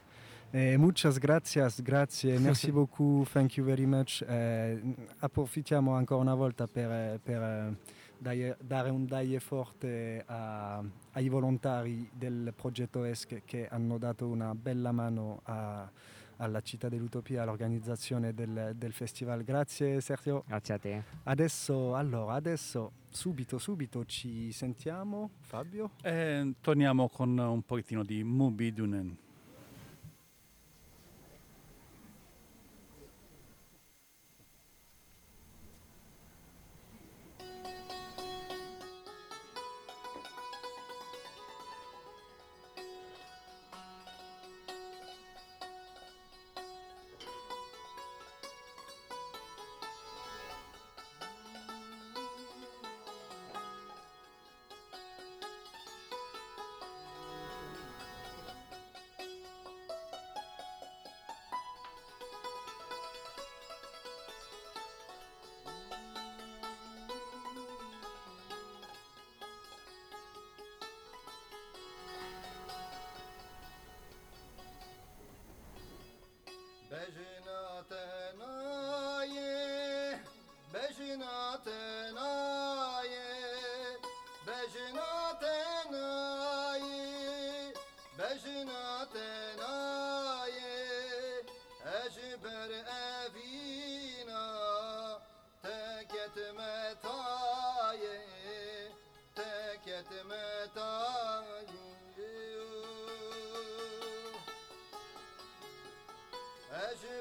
Eh, 0.52 0.78
muchas 0.78 1.18
gracias, 1.18 1.82
grazie, 1.82 2.38
merci 2.40 2.72
beaucoup, 2.72 3.28
thank 3.30 3.58
you 3.58 3.66
very 3.66 3.86
much. 3.86 4.24
Eh, 4.26 4.80
approfittiamo 5.20 5.94
ancora 5.96 6.22
una 6.22 6.36
volta 6.36 6.66
per, 6.68 7.20
per, 7.20 7.42
eh, 7.42 7.78
dai- 8.18 8.56
dare 8.62 8.90
un 8.90 9.06
dai 9.06 9.38
forte 9.40 10.24
a- 10.26 10.82
ai 11.14 11.28
volontari 11.30 12.10
del 12.14 12.54
progetto 12.56 13.04
ESC 13.04 13.42
che 13.44 13.68
hanno 13.68 13.98
dato 13.98 14.28
una 14.28 14.54
bella 14.56 14.92
mano 14.94 15.42
a- 15.44 15.90
alla 16.38 16.62
città 16.62 16.90
dell'Utopia, 16.90 17.44
all'organizzazione 17.44 18.34
del, 18.34 18.74
del 18.76 18.94
festival. 18.94 19.44
Grazie 19.44 20.02
Sergio. 20.02 20.44
Grazie 20.48 20.74
a 20.74 20.78
te. 20.78 21.04
Adesso, 21.24 21.96
allora, 21.96 22.34
adesso 22.34 22.92
subito, 23.10 23.58
subito 23.58 24.06
ci 24.06 24.52
sentiamo. 24.52 25.32
Fabio? 25.42 25.92
E 26.02 26.54
torniamo 26.62 27.10
con 27.10 27.38
un 27.38 27.62
pochettino 27.64 28.04
di 28.04 28.24
Mubi 28.24 28.74
Dunen. 28.74 29.24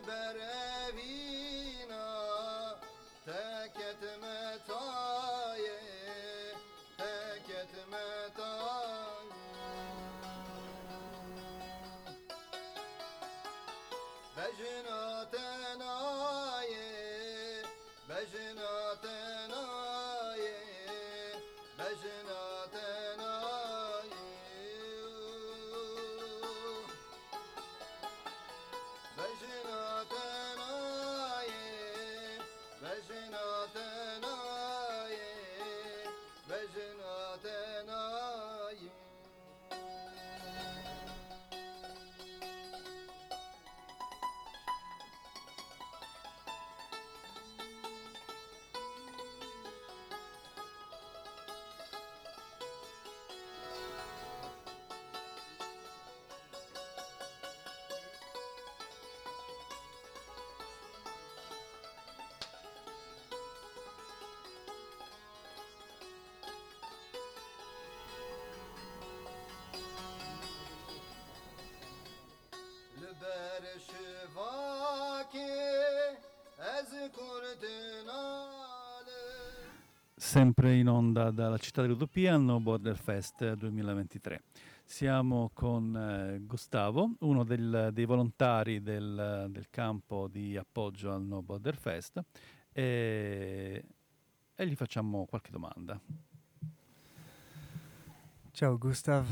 kadar 0.06 0.53
Sempre 80.34 80.74
in 80.74 80.88
onda 80.88 81.30
dalla 81.30 81.58
città 81.58 81.80
dell'Utopia 81.82 82.34
al 82.34 82.40
No 82.40 82.58
Border 82.58 82.96
Fest 82.96 83.52
2023. 83.52 84.42
Siamo 84.84 85.52
con 85.54 85.96
eh, 85.96 86.40
Gustavo, 86.40 87.14
uno 87.20 87.44
del- 87.44 87.90
dei 87.92 88.04
volontari 88.04 88.82
del, 88.82 89.46
del 89.50 89.66
campo 89.70 90.26
di 90.26 90.56
appoggio 90.56 91.12
al 91.12 91.22
No 91.22 91.40
Border 91.40 91.76
Fest 91.76 92.20
e, 92.72 93.84
e 94.56 94.66
gli 94.66 94.74
facciamo 94.74 95.24
qualche 95.26 95.52
domanda. 95.52 96.00
Ciao 98.50 98.76
Gustav, 98.76 99.28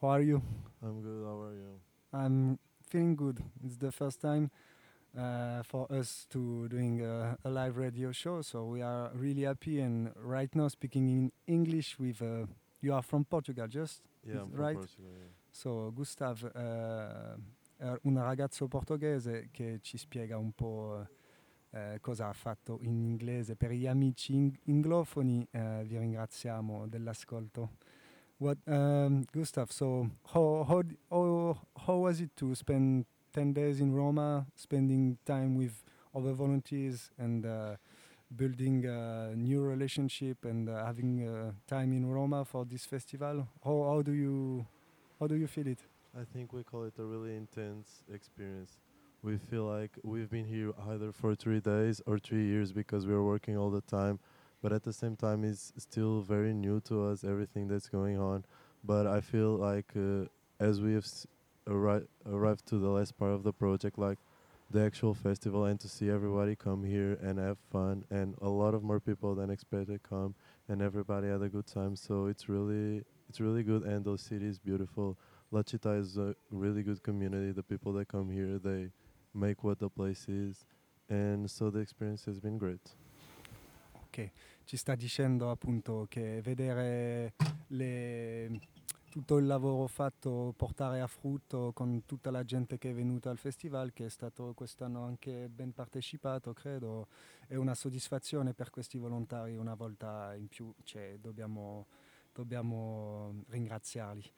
how 0.00 0.10
are 0.10 0.24
you? 0.24 0.42
I'm 0.82 1.00
good. 1.02 1.22
How 1.22 1.44
are 1.44 1.54
you? 1.54 1.80
I'm 2.10 2.58
feeling 2.80 3.14
good. 3.14 3.40
It's 3.62 3.76
the 3.76 3.92
first 3.92 4.20
time 4.20 4.50
uh, 5.16 5.62
for 5.62 5.86
us 5.92 6.26
to 6.30 6.68
doing 6.68 7.02
a, 7.02 7.36
a 7.44 7.50
live 7.50 7.76
radio 7.76 8.12
show, 8.12 8.42
so 8.42 8.64
we 8.64 8.82
are 8.82 9.10
really 9.14 9.42
happy. 9.42 9.80
And 9.80 10.10
right 10.16 10.54
now, 10.54 10.68
speaking 10.68 11.08
in 11.08 11.32
English 11.46 11.98
with 11.98 12.20
uh, 12.22 12.46
you 12.80 12.94
are 12.94 13.02
from 13.02 13.24
Portugal, 13.24 13.66
just 13.68 14.02
Yeah, 14.24 14.44
right? 14.52 14.76
Portugal. 14.76 15.10
yeah. 15.12 15.28
so 15.50 15.90
Gustav 15.92 16.44
eh, 16.54 17.36
è 17.78 17.98
un 18.02 18.18
ragazzo 18.22 18.68
portoghese 18.68 19.48
che 19.50 19.78
ci 19.80 19.96
spiega 19.96 20.36
un 20.36 20.52
po' 20.52 21.06
eh, 21.70 21.98
cosa 22.00 22.28
ha 22.28 22.32
fatto 22.32 22.78
in 22.82 23.02
inglese. 23.04 23.56
Per 23.56 23.70
gli 23.70 23.86
amici 23.86 24.34
ing- 24.34 24.58
inglofoni 24.64 25.46
eh, 25.50 25.84
vi 25.86 25.96
ringraziamo 25.98 26.86
dell'ascolto. 26.86 27.70
What, 28.36 28.58
um, 28.66 29.24
Gustav, 29.32 29.68
so 29.70 30.08
how, 30.32 30.64
how, 30.64 30.82
how, 31.10 31.56
how 31.86 31.98
was 32.00 32.20
it 32.20 32.30
to 32.36 32.54
spend 32.54 33.04
10 33.32 33.52
days 33.52 33.80
in 33.80 33.92
Roma, 33.94 34.46
spending 34.56 35.18
time 35.24 35.56
with 35.56 35.82
other 36.14 36.32
volunteers 36.32 37.10
and 37.18 37.46
uh, 37.46 37.76
building 38.34 38.86
a 38.86 39.34
new 39.36 39.60
relationship 39.62 40.44
and 40.44 40.68
uh, 40.68 40.84
having 40.84 41.26
uh, 41.26 41.52
time 41.66 41.92
in 41.92 42.06
Roma 42.06 42.44
for 42.44 42.64
this 42.64 42.84
festival? 42.84 43.48
How, 43.64 43.84
how 43.88 44.02
do 44.02 44.12
you 44.12 44.66
how 45.18 45.26
do 45.26 45.36
you 45.36 45.46
feel 45.46 45.66
it? 45.66 45.78
I 46.18 46.24
think 46.32 46.52
we 46.52 46.62
call 46.62 46.84
it 46.84 46.94
a 46.98 47.04
really 47.04 47.36
intense 47.36 48.02
experience. 48.12 48.78
We 49.22 49.36
feel 49.36 49.64
like 49.64 49.90
we've 50.02 50.30
been 50.30 50.46
here 50.46 50.72
either 50.88 51.12
for 51.12 51.34
three 51.34 51.60
days 51.60 52.00
or 52.06 52.18
three 52.18 52.46
years 52.46 52.72
because 52.72 53.06
we 53.06 53.12
are 53.12 53.22
working 53.22 53.56
all 53.56 53.70
the 53.70 53.82
time, 53.82 54.18
but 54.62 54.72
at 54.72 54.82
the 54.82 54.92
same 54.94 55.14
time, 55.14 55.44
it's 55.44 55.72
still 55.76 56.22
very 56.22 56.54
new 56.54 56.80
to 56.82 57.04
us 57.04 57.22
everything 57.22 57.68
that's 57.68 57.88
going 57.88 58.18
on. 58.18 58.44
But 58.82 59.06
I 59.06 59.20
feel 59.20 59.56
like 59.56 59.92
uh, 59.94 60.24
as 60.58 60.80
we 60.80 60.94
have 60.94 61.06
arri- 61.70 62.06
arrived 62.26 62.66
to 62.66 62.78
the 62.78 62.88
last 62.88 63.16
part 63.16 63.32
of 63.32 63.42
the 63.42 63.52
project, 63.52 63.98
like 63.98 64.18
the 64.70 64.80
actual 64.84 65.14
festival, 65.14 65.64
and 65.64 65.78
to 65.80 65.88
see 65.88 66.10
everybody 66.10 66.54
come 66.56 66.84
here 66.84 67.18
and 67.22 67.38
have 67.38 67.58
fun, 67.70 68.04
and 68.10 68.34
a 68.40 68.48
lot 68.48 68.74
of 68.74 68.82
more 68.82 69.00
people 69.00 69.34
than 69.34 69.50
expected 69.50 70.00
come, 70.02 70.34
and 70.68 70.82
everybody 70.82 71.28
had 71.28 71.42
a 71.42 71.48
good 71.48 71.66
time. 71.66 71.96
So 71.96 72.26
it's 72.26 72.48
really 72.48 73.04
it's 73.28 73.40
really 73.40 73.62
good, 73.62 73.82
and 73.84 74.04
the 74.04 74.16
city 74.18 74.46
is 74.46 74.58
beautiful. 74.58 75.16
La 75.52 75.62
Città 75.62 75.98
is 75.98 76.16
a 76.16 76.34
really 76.50 76.82
good 76.82 77.02
community. 77.02 77.52
The 77.52 77.62
people 77.62 77.92
that 77.94 78.06
come 78.08 78.30
here, 78.30 78.58
they 78.58 78.90
make 79.34 79.64
what 79.64 79.78
the 79.78 79.88
place 79.88 80.28
is, 80.28 80.64
and 81.08 81.48
so 81.50 81.70
the 81.70 81.80
experience 81.80 82.24
has 82.26 82.38
been 82.40 82.58
great. 82.58 82.94
Ok, 84.04 84.30
ci 84.64 84.76
sta 84.76 84.94
dicendo 84.96 85.50
appunto 85.50 86.06
che 86.08 86.40
vedere 86.42 87.34
le- 87.68 88.50
tutto 89.10 89.38
il 89.38 89.46
lavoro 89.46 89.88
fatto 89.88 90.54
portare 90.56 91.00
a 91.00 91.06
frutto 91.08 91.72
con 91.74 92.04
tutta 92.06 92.30
la 92.30 92.44
gente 92.44 92.78
che 92.78 92.90
è 92.90 92.94
venuta 92.94 93.28
al 93.28 93.38
festival, 93.38 93.92
che 93.92 94.06
è 94.06 94.08
stato 94.08 94.54
quest'anno 94.54 95.02
anche 95.02 95.48
ben 95.48 95.72
partecipato, 95.72 96.52
credo, 96.52 97.08
è 97.48 97.56
una 97.56 97.74
soddisfazione 97.74 98.54
per 98.54 98.70
questi 98.70 98.98
volontari 98.98 99.56
una 99.56 99.74
volta 99.74 100.32
in 100.36 100.46
più, 100.46 100.72
cioè, 100.84 101.18
dobbiamo, 101.20 101.88
dobbiamo 102.32 103.42
ringraziarli. 103.48 104.32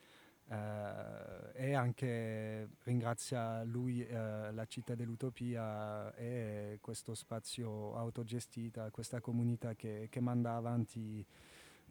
Eh, 0.49 1.53
e 1.53 1.75
anche 1.75 2.71
ringrazia 2.85 3.63
lui 3.65 4.05
eh, 4.05 4.53
la 4.53 4.65
città 4.67 4.95
dell'utopia 4.95 6.15
e 6.15 6.79
questo 6.81 7.15
spazio 7.15 7.95
autogestita, 7.95 8.91
questa 8.91 9.21
comunità 9.21 9.75
che, 9.75 10.09
che 10.11 10.21
manda 10.21 10.55
avanti 10.57 11.25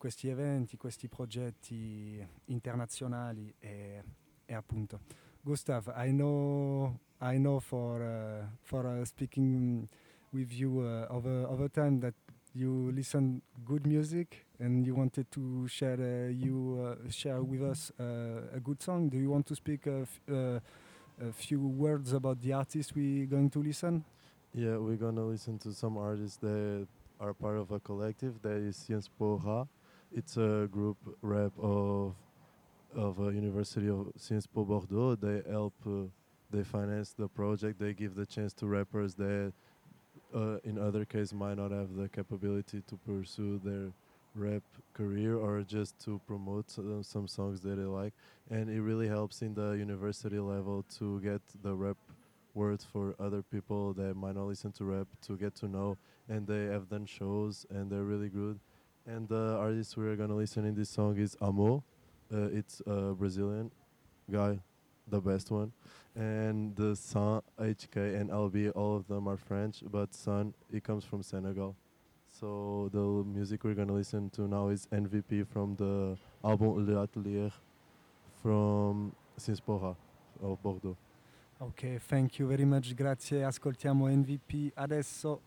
questi 0.02 0.30
eventi, 0.30 0.78
questi 0.78 1.08
progetti 1.08 2.28
internazionali 2.46 3.54
e, 3.60 4.04
e 4.46 4.54
appunto. 4.56 5.02
Gustav, 5.44 5.94
I 5.96 6.10
know, 6.12 6.98
I 7.20 7.38
know 7.38 7.60
for, 7.60 8.02
uh, 8.02 8.48
for 8.64 8.84
uh, 8.88 9.06
speaking 9.06 9.88
with 10.32 10.52
you 10.52 10.80
uh, 10.80 11.06
over, 11.12 11.46
over 11.48 11.70
time 11.70 12.00
that 12.00 12.16
you 12.54 12.90
listen 12.92 13.44
good 13.64 13.86
music 13.86 14.48
and 14.58 14.88
you 14.88 14.96
wanted 14.96 15.30
to 15.30 15.68
share 15.68 16.00
uh, 16.00 16.32
you 16.32 16.80
uh, 16.82 17.10
share 17.12 17.44
with 17.44 17.62
us 17.62 17.92
uh, 18.00 18.56
a 18.56 18.60
good 18.60 18.82
song. 18.82 19.08
Do 19.08 19.20
you 19.20 19.30
want 19.30 19.46
to 19.46 19.56
speak 19.56 19.86
a, 19.86 20.08
uh, 20.28 20.60
a 21.22 21.32
few 21.32 21.60
words 21.60 22.14
about 22.14 22.42
the 22.42 22.54
artist 22.54 22.96
we 22.96 23.28
going 23.28 23.52
to 23.52 23.62
listen? 23.62 24.04
Yeah, 24.52 24.78
we're 24.78 24.98
gonna 24.98 25.26
listen 25.26 25.60
to 25.60 25.74
some 25.74 25.96
artists 25.96 26.38
that 26.38 26.88
are 27.20 27.34
part 27.36 27.58
of 27.58 27.70
a 27.70 27.80
collective 27.80 28.42
that 28.42 28.58
is 28.58 28.78
Sciences 28.78 29.12
Po 29.20 29.38
Ha. 29.38 29.68
It's 30.14 30.36
a 30.36 30.68
group 30.70 30.98
rap 31.22 31.54
of 31.58 32.16
of 32.94 33.20
a 33.20 33.32
University 33.32 33.88
of 33.90 34.12
Sciences 34.18 34.46
Po 34.46 34.66
Bordeaux. 34.66 35.16
They 35.16 35.42
help, 35.50 35.74
uh, 35.88 36.08
they 36.50 36.64
finance 36.64 37.14
the 37.14 37.30
project. 37.30 37.80
They 37.80 37.94
give 37.94 38.16
the 38.16 38.26
chance 38.26 38.54
to 38.56 38.68
rappers 38.68 39.16
that, 39.16 39.54
uh, 40.36 40.58
in 40.66 40.78
other 40.78 41.06
case, 41.06 41.32
might 41.32 41.56
not 41.56 41.72
have 41.72 41.96
the 41.96 42.10
capability 42.10 42.84
to 42.88 42.96
pursue 42.98 43.62
their 43.64 43.94
rap 44.36 44.64
career 44.94 45.38
or 45.38 45.62
just 45.62 45.98
to 46.04 46.20
promote 46.28 46.78
uh, 46.78 47.02
some 47.02 47.28
songs 47.28 47.62
that 47.62 47.78
they 47.78 47.84
like. 47.84 48.14
And 48.50 48.70
it 48.70 48.82
really 48.82 49.08
helps 49.08 49.42
in 49.42 49.54
the 49.54 49.72
university 49.72 50.40
level 50.40 50.84
to 50.98 51.22
get 51.22 51.42
the 51.64 51.74
rap 51.74 51.98
words 52.54 52.84
for 52.84 53.16
other 53.18 53.42
people 53.42 53.94
that 53.94 54.16
might 54.16 54.36
not 54.36 54.48
listen 54.48 54.74
to 54.74 54.84
rap 54.84 55.08
to 55.22 55.38
get 55.38 55.56
to 55.56 55.70
know 55.70 55.98
and 56.28 56.46
they 56.46 56.66
have 56.66 56.90
done 56.90 57.06
shows 57.06 57.66
and 57.70 57.90
they're 57.90 58.04
really 58.04 58.28
good 58.28 58.60
and 59.06 59.28
the 59.28 59.58
artist 59.58 59.98
we're 59.98 60.16
gonna 60.16 60.36
listen 60.36 60.66
in 60.66 60.76
this 60.76 60.90
song 60.90 61.18
is 61.18 61.36
amo 61.42 61.84
uh, 62.34 62.50
it's 62.52 62.82
a 62.86 63.14
brazilian 63.14 63.72
guy 64.32 64.60
the 65.12 65.20
best 65.20 65.52
one. 65.52 65.72
And 66.16 66.76
the 66.76 66.96
son 66.96 67.42
hk 67.60 67.96
and 67.96 68.30
lb 68.30 68.72
all 68.76 68.96
of 68.96 69.08
them 69.08 69.28
are 69.28 69.38
french 69.38 69.84
but 69.92 70.14
son 70.14 70.54
he 70.72 70.80
comes 70.80 71.06
from 71.06 71.22
senegal. 71.22 71.76
So 72.40 72.90
the 72.92 73.00
music 73.00 73.64
we're 73.64 73.76
gonna 73.76 73.94
listen 73.94 74.30
to 74.32 74.48
now 74.48 74.70
is 74.70 74.88
mvp 74.92 75.48
from 75.48 75.76
the 75.76 76.18
album 76.44 76.86
le 76.86 77.02
atelier 77.04 77.52
from 78.42 79.14
Sinspora 79.38 79.96
of 80.42 80.62
bordeaux. 80.62 80.98
Ok, 81.60 82.00
thank 82.08 82.40
you 82.40 82.48
very 82.48 82.66
much, 82.66 82.96
grazie. 82.96 83.44
Ascoltiamo 83.44 84.08
MVP 84.08 84.72
adesso. 84.76 85.42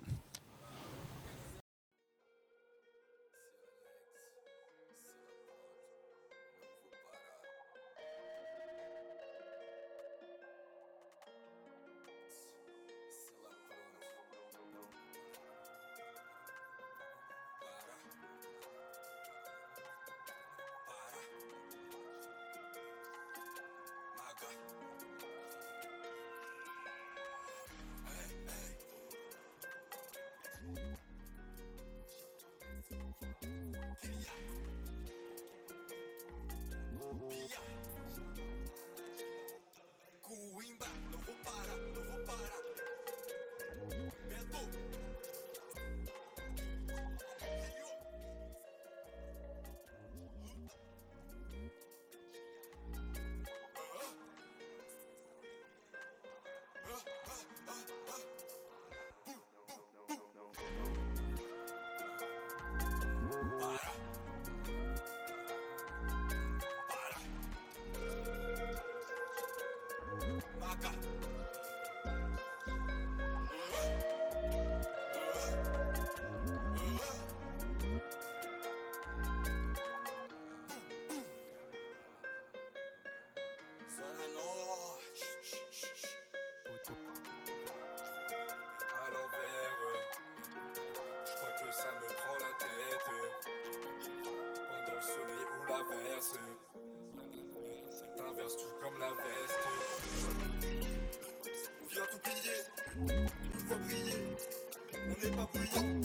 On 105.16 105.20
n'est 105.26 105.36
pas 105.36 105.48
brouillon, 105.54 106.00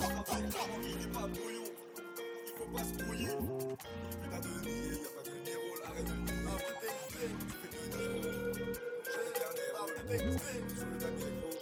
il 0.83 0.97
n'est 0.97 1.07
pas 1.07 1.27
brouillon. 1.27 1.63
Il 2.45 2.53
faut 2.57 2.69
pas 2.71 2.83
se 2.83 2.93
brouiller. 3.03 3.29
Il 3.29 4.29
pas 4.29 4.39
de 4.39 4.49
nier, 4.61 4.91
y'a 4.91 5.09
pas 5.09 5.23
de 5.23 5.31
rôle. 5.57 5.79
Arrête 5.85 6.05
de 6.05 6.13
nous 6.13 6.29
inventer. 6.47 6.91
Tu 7.09 7.55
fais 7.57 7.69
de 7.69 7.97
nier. 7.97 8.19
J'ai 9.05 9.21
le 9.25 9.31
dernier 9.39 9.69
round 9.77 9.91
à 9.97 10.01
texter. 10.07 10.59
Sur 10.77 10.85
le 10.85 10.97
tapis, 10.97 11.31
gros. 11.41 11.58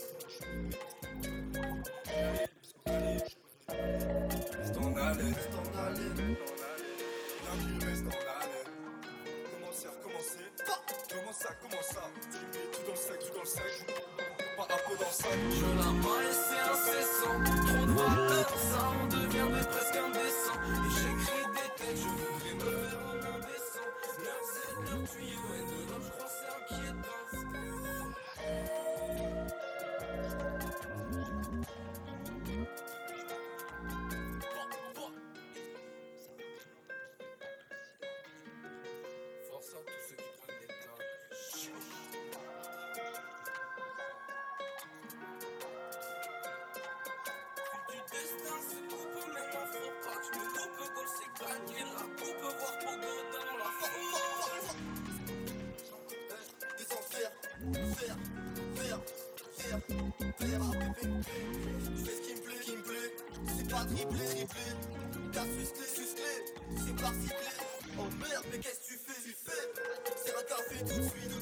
Triplé, 63.97 64.25
triplé. 64.25 64.61
T'as 65.33 65.41
sucé, 65.41 65.85
sucé, 65.95 66.29
c'est 66.85 66.95
pas 67.01 67.09
ciblé. 67.17 67.49
Oh 67.97 68.03
merde, 68.19 68.45
mais 68.51 68.59
qu'est-ce 68.59 68.79
que 68.79 68.85
tu 68.85 68.93
fais, 68.93 69.21
tu 69.23 69.35
fais 69.43 69.63
C'est 70.23 70.35
un 70.37 70.43
café 70.43 70.77
tout 70.81 70.99
de 70.99 71.09
suite, 71.09 71.36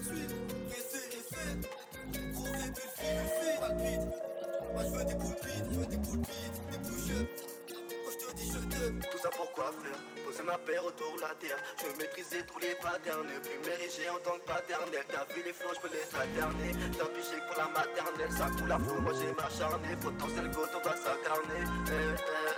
Autour 10.65 11.15
la 11.21 11.29
je 11.77 11.85
veux 11.85 11.95
maîtriser 11.97 12.43
tous 12.47 12.57
les 12.57 12.73
patterns, 12.81 13.27
plus 13.43 13.59
m'ériger 13.69 14.09
en 14.09 14.17
tant 14.17 14.37
que 14.39 14.45
paternel. 14.45 15.05
T'as 15.07 15.25
vu 15.31 15.43
les 15.45 15.53
flots, 15.53 15.69
je 15.75 15.79
peux 15.79 15.89
les 15.93 16.01
alterner. 16.19 16.73
J'ai 16.73 17.39
que 17.39 17.47
pour 17.47 17.57
la 17.57 17.67
maternelle, 17.69 18.31
ça 18.31 18.49
coule 18.57 18.71
à 18.71 18.79
fond, 18.79 18.99
moi 19.01 19.13
j'ai 19.13 19.31
m'acharné. 19.33 19.95
Potentiel 20.01 20.49
go, 20.49 20.65
on 20.73 20.79
va 20.79 20.95
s'incarner. 20.95 21.63
Eh, 21.87 21.91
eh, 21.93 22.55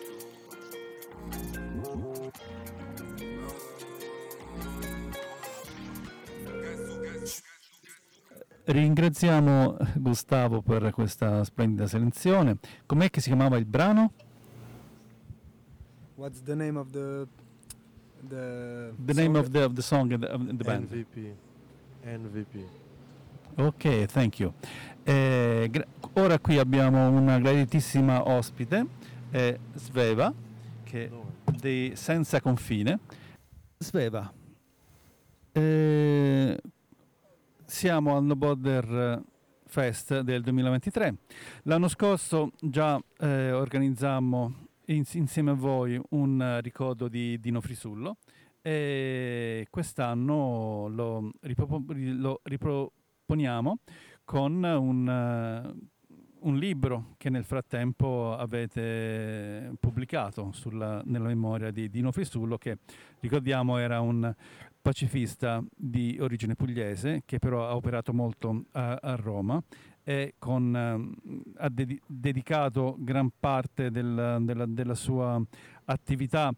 eh. 0.00 0.05
Ringraziamo 8.68 9.76
Gustavo 9.94 10.60
per 10.60 10.90
questa 10.90 11.44
splendida 11.44 11.86
selezione. 11.86 12.58
Com'è 12.84 13.10
che 13.10 13.20
si 13.20 13.28
chiamava 13.28 13.56
il 13.58 13.64
brano? 13.64 14.12
What's 16.16 16.42
the 16.42 16.54
name 16.56 16.76
of 16.76 16.90
the 16.90 17.26
the 18.26 18.92
The 19.04 19.12
name 19.12 19.38
of 19.38 19.50
the, 19.50 19.62
of 19.62 19.74
the 19.74 19.82
song 19.82 20.10
and 20.12 20.24
the, 20.24 20.32
of 20.32 20.44
the 20.46 20.64
band. 20.64 20.90
NVP. 20.90 21.34
NVP. 22.04 22.64
Ok, 23.58 24.06
thank 24.06 24.40
you. 24.40 24.52
Eh, 25.04 25.68
gra- 25.70 25.86
ora 26.14 26.36
qui 26.40 26.58
abbiamo 26.58 27.08
una 27.08 27.38
graditissima 27.38 28.28
ospite, 28.28 28.84
eh, 29.30 29.60
Sveva, 29.74 30.32
che 30.82 31.08
di 31.60 31.92
Senza 31.94 32.40
Confine. 32.40 32.98
Sveva, 33.78 34.32
eh, 35.52 36.58
siamo 37.66 38.16
al 38.16 38.24
No 38.24 38.36
Border 38.36 39.22
Fest 39.66 40.20
del 40.20 40.42
2023. 40.42 41.16
L'anno 41.64 41.88
scorso 41.88 42.52
già 42.60 43.00
eh, 43.18 43.50
organizzammo 43.52 44.68
ins- 44.86 45.14
insieme 45.14 45.50
a 45.50 45.54
voi 45.54 46.00
un 46.10 46.40
eh, 46.40 46.60
ricordo 46.60 47.08
di 47.08 47.38
Dino 47.40 47.60
Frisullo 47.60 48.18
e 48.62 49.66
quest'anno 49.70 50.88
lo, 50.88 51.30
ripropo- 51.40 51.82
lo 51.88 52.40
riproponiamo 52.44 53.78
con 54.24 54.62
un, 54.62 55.08
eh, 55.08 55.74
un 56.40 56.56
libro 56.56 57.14
che 57.16 57.28
nel 57.30 57.44
frattempo 57.44 58.36
avete 58.36 59.72
pubblicato 59.80 60.50
sulla- 60.52 61.02
nella 61.04 61.28
memoria 61.28 61.70
di 61.72 61.90
Dino 61.90 62.12
Frisullo 62.12 62.56
che 62.58 62.78
ricordiamo 63.20 63.78
era 63.78 64.00
un 64.00 64.32
pacifista 64.86 65.60
di 65.74 66.16
origine 66.20 66.54
pugliese 66.54 67.22
che 67.24 67.40
però 67.40 67.68
ha 67.68 67.74
operato 67.74 68.12
molto 68.12 68.66
a, 68.70 68.96
a 69.02 69.16
Roma 69.16 69.60
e 70.04 70.34
con, 70.38 70.76
ehm, 70.76 71.42
ha 71.56 71.68
dedi- 71.68 72.00
dedicato 72.06 72.94
gran 72.96 73.32
parte 73.36 73.90
del- 73.90 74.38
della, 74.42 74.64
della 74.64 74.94
sua 74.94 75.42
attività 75.86 76.52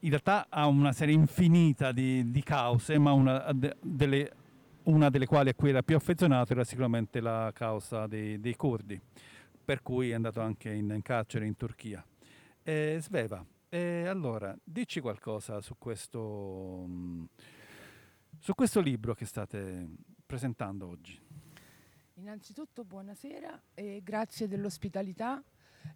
in 0.00 0.10
realtà 0.10 0.46
ha 0.50 0.66
una 0.66 0.92
serie 0.92 1.14
infinita 1.14 1.90
di, 1.92 2.30
di 2.30 2.42
cause, 2.42 2.98
ma 2.98 3.12
una 3.12 3.50
de- 3.52 3.76
delle, 3.80 4.30
una 4.84 5.08
delle 5.08 5.26
quali 5.26 5.48
a 5.48 5.54
cui 5.54 5.70
era 5.70 5.82
più 5.82 5.96
affezionato 5.96 6.52
era 6.52 6.64
sicuramente 6.64 7.20
la 7.20 7.50
causa 7.54 8.06
dei, 8.06 8.40
dei 8.40 8.56
curdi, 8.56 9.00
per 9.64 9.80
cui 9.82 10.10
è 10.10 10.14
andato 10.14 10.42
anche 10.42 10.70
in, 10.70 10.90
in 10.94 11.02
carcere 11.02 11.46
in 11.46 11.56
Turchia. 11.56 12.04
Eh, 12.62 12.98
Sveva, 13.00 13.44
eh, 13.70 14.06
allora, 14.06 14.54
dici 14.64 15.00
qualcosa 15.00 15.60
su 15.60 15.76
questo, 15.78 16.84
mm, 16.86 17.24
su 18.40 18.54
questo 18.54 18.80
libro 18.80 19.14
che 19.14 19.26
state 19.26 19.86
presentando 20.24 20.88
oggi. 20.88 21.18
Innanzitutto 22.14 22.84
buonasera 22.84 23.62
e 23.74 24.00
grazie 24.02 24.48
dell'ospitalità. 24.48 25.42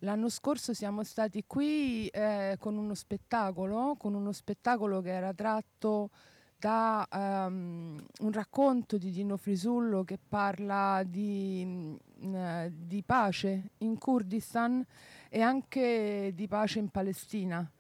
L'anno 0.01 0.29
scorso 0.29 0.75
siamo 0.75 1.03
stati 1.05 1.45
qui 1.47 2.07
eh, 2.09 2.57
con 2.59 2.77
uno 2.77 2.95
spettacolo, 2.95 3.97
con 3.99 4.15
uno 4.15 4.33
spettacolo 4.33 5.01
che 5.01 5.11
era 5.11 5.33
tratto 5.33 6.11
da 6.59 7.07
ehm, 7.11 8.07
un 8.21 8.33
racconto 8.33 8.99
di 8.99 9.11
Dino 9.11 9.37
Frisullo 9.39 10.05
che 10.05 10.19
parla 10.19 11.03
di, 11.07 11.63
mm, 11.67 12.35
eh, 12.35 12.73
di 12.75 13.03
pace 13.03 13.71
in 13.79 13.97
Kurdistan 13.99 14.85
e 15.31 15.41
anche 15.41 16.33
di 16.35 16.47
pace 16.47 16.79
in 16.79 16.89
Palestina. 16.89 17.71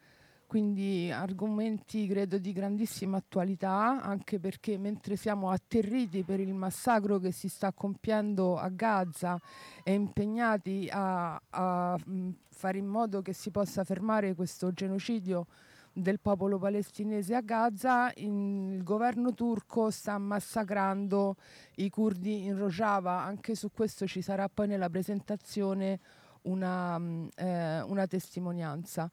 Quindi 0.54 1.10
argomenti 1.10 2.06
credo 2.06 2.38
di 2.38 2.52
grandissima 2.52 3.16
attualità, 3.16 4.00
anche 4.00 4.38
perché 4.38 4.78
mentre 4.78 5.16
siamo 5.16 5.50
atterriti 5.50 6.22
per 6.22 6.38
il 6.38 6.54
massacro 6.54 7.18
che 7.18 7.32
si 7.32 7.48
sta 7.48 7.72
compiendo 7.72 8.56
a 8.56 8.68
Gaza 8.68 9.36
e 9.82 9.94
impegnati 9.94 10.88
a, 10.92 11.42
a, 11.50 11.98
mh, 11.98 12.34
fare 12.50 12.78
in 12.78 12.86
modo 12.86 13.20
che 13.20 13.32
si 13.32 13.50
possa 13.50 13.82
fermare 13.82 14.36
questo 14.36 14.70
genocidio 14.70 15.48
del 15.92 16.20
popolo 16.20 16.56
palestinese 16.56 17.34
a 17.34 17.40
Gaza, 17.40 18.12
il 18.14 18.80
governo 18.84 19.34
turco 19.34 19.90
sta 19.90 20.16
massacrando 20.18 21.34
i 21.78 21.90
curdi 21.90 22.44
in 22.44 22.56
Rojava. 22.56 23.24
Anche 23.24 23.56
su 23.56 23.72
questo 23.72 24.06
ci 24.06 24.22
sarà 24.22 24.48
poi 24.48 24.68
nella 24.68 24.88
presentazione 24.88 25.98
una, 26.42 26.96
mm, 26.96 27.26
eh, 27.34 27.80
una 27.82 28.06
testimonianza. 28.06 29.10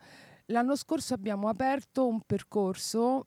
L'anno 0.47 0.75
scorso 0.75 1.13
abbiamo 1.13 1.47
aperto 1.47 2.07
un 2.07 2.21
percorso 2.21 3.23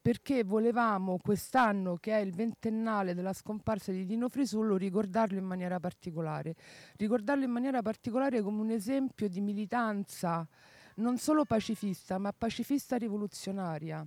perché 0.00 0.42
volevamo 0.42 1.18
quest'anno, 1.18 1.96
che 1.96 2.12
è 2.12 2.20
il 2.20 2.32
ventennale 2.32 3.14
della 3.14 3.32
scomparsa 3.32 3.92
di 3.92 4.06
Dino 4.06 4.28
Frisullo, 4.28 4.76
ricordarlo 4.76 5.38
in 5.38 5.44
maniera 5.44 5.78
particolare. 5.78 6.54
Ricordarlo 6.96 7.44
in 7.44 7.50
maniera 7.50 7.82
particolare 7.82 8.40
come 8.40 8.60
un 8.60 8.70
esempio 8.70 9.28
di 9.28 9.40
militanza 9.40 10.46
non 10.94 11.18
solo 11.18 11.44
pacifista, 11.44 12.18
ma 12.18 12.32
pacifista 12.32 12.96
rivoluzionaria 12.96 14.06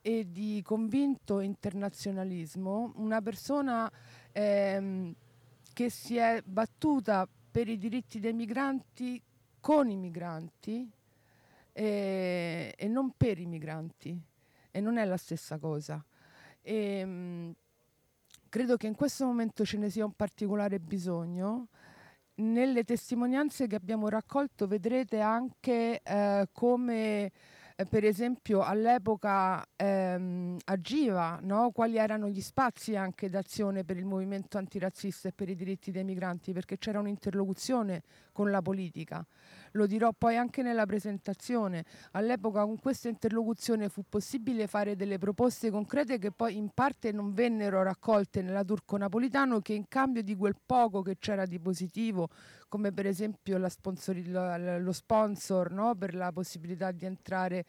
e 0.00 0.30
di 0.30 0.60
convinto 0.64 1.40
internazionalismo, 1.40 2.92
una 2.96 3.20
persona 3.20 3.90
ehm, 4.32 5.14
che 5.72 5.90
si 5.90 6.16
è 6.16 6.42
battuta 6.44 7.28
per 7.50 7.68
i 7.68 7.78
diritti 7.78 8.18
dei 8.18 8.32
migranti 8.32 9.20
con 9.60 9.88
i 9.88 9.96
migranti 9.96 10.90
eh, 11.72 12.74
e 12.76 12.88
non 12.88 13.12
per 13.16 13.38
i 13.38 13.46
migranti 13.46 14.20
e 14.70 14.80
non 14.80 14.96
è 14.96 15.04
la 15.04 15.16
stessa 15.16 15.58
cosa. 15.58 16.04
E, 16.60 17.04
mh, 17.04 17.54
credo 18.48 18.76
che 18.76 18.86
in 18.86 18.94
questo 18.94 19.24
momento 19.24 19.64
ce 19.64 19.78
ne 19.78 19.90
sia 19.90 20.04
un 20.04 20.12
particolare 20.12 20.78
bisogno. 20.78 21.68
Nelle 22.34 22.84
testimonianze 22.84 23.66
che 23.66 23.76
abbiamo 23.76 24.08
raccolto 24.08 24.66
vedrete 24.66 25.20
anche 25.20 26.00
eh, 26.02 26.48
come 26.52 27.30
eh, 27.76 27.86
per 27.86 28.04
esempio 28.04 28.62
all'epoca 28.62 29.64
ehm, 29.76 30.56
agiva, 30.64 31.38
no? 31.42 31.70
quali 31.70 31.96
erano 31.96 32.28
gli 32.28 32.40
spazi 32.40 32.96
anche 32.96 33.28
d'azione 33.28 33.84
per 33.84 33.96
il 33.96 34.04
movimento 34.04 34.58
antirazzista 34.58 35.28
e 35.28 35.32
per 35.32 35.48
i 35.48 35.54
diritti 35.54 35.90
dei 35.90 36.04
migranti, 36.04 36.52
perché 36.52 36.78
c'era 36.78 37.00
un'interlocuzione 37.00 38.02
con 38.32 38.50
la 38.50 38.62
politica. 38.62 39.24
Lo 39.72 39.86
dirò 39.86 40.12
poi 40.16 40.36
anche 40.36 40.62
nella 40.62 40.86
presentazione. 40.86 41.84
All'epoca 42.12 42.64
con 42.64 42.78
questa 42.78 43.08
interlocuzione 43.08 43.88
fu 43.88 44.04
possibile 44.08 44.66
fare 44.66 44.96
delle 44.96 45.18
proposte 45.18 45.70
concrete 45.70 46.18
che 46.18 46.30
poi 46.30 46.56
in 46.56 46.70
parte 46.74 47.12
non 47.12 47.32
vennero 47.32 47.82
raccolte 47.82 48.42
nella 48.42 48.64
Turco 48.64 48.96
Napolitano, 48.96 49.60
che 49.60 49.72
in 49.72 49.88
cambio 49.88 50.22
di 50.22 50.36
quel 50.36 50.56
poco 50.64 51.02
che 51.02 51.16
c'era 51.18 51.46
di 51.46 51.58
positivo, 51.58 52.28
come 52.68 52.92
per 52.92 53.06
esempio 53.06 53.58
la- 53.58 54.78
lo 54.78 54.92
sponsor 54.92 55.70
no? 55.70 55.94
per 55.94 56.14
la 56.14 56.32
possibilità 56.32 56.90
di 56.90 57.04
entrare 57.06 57.64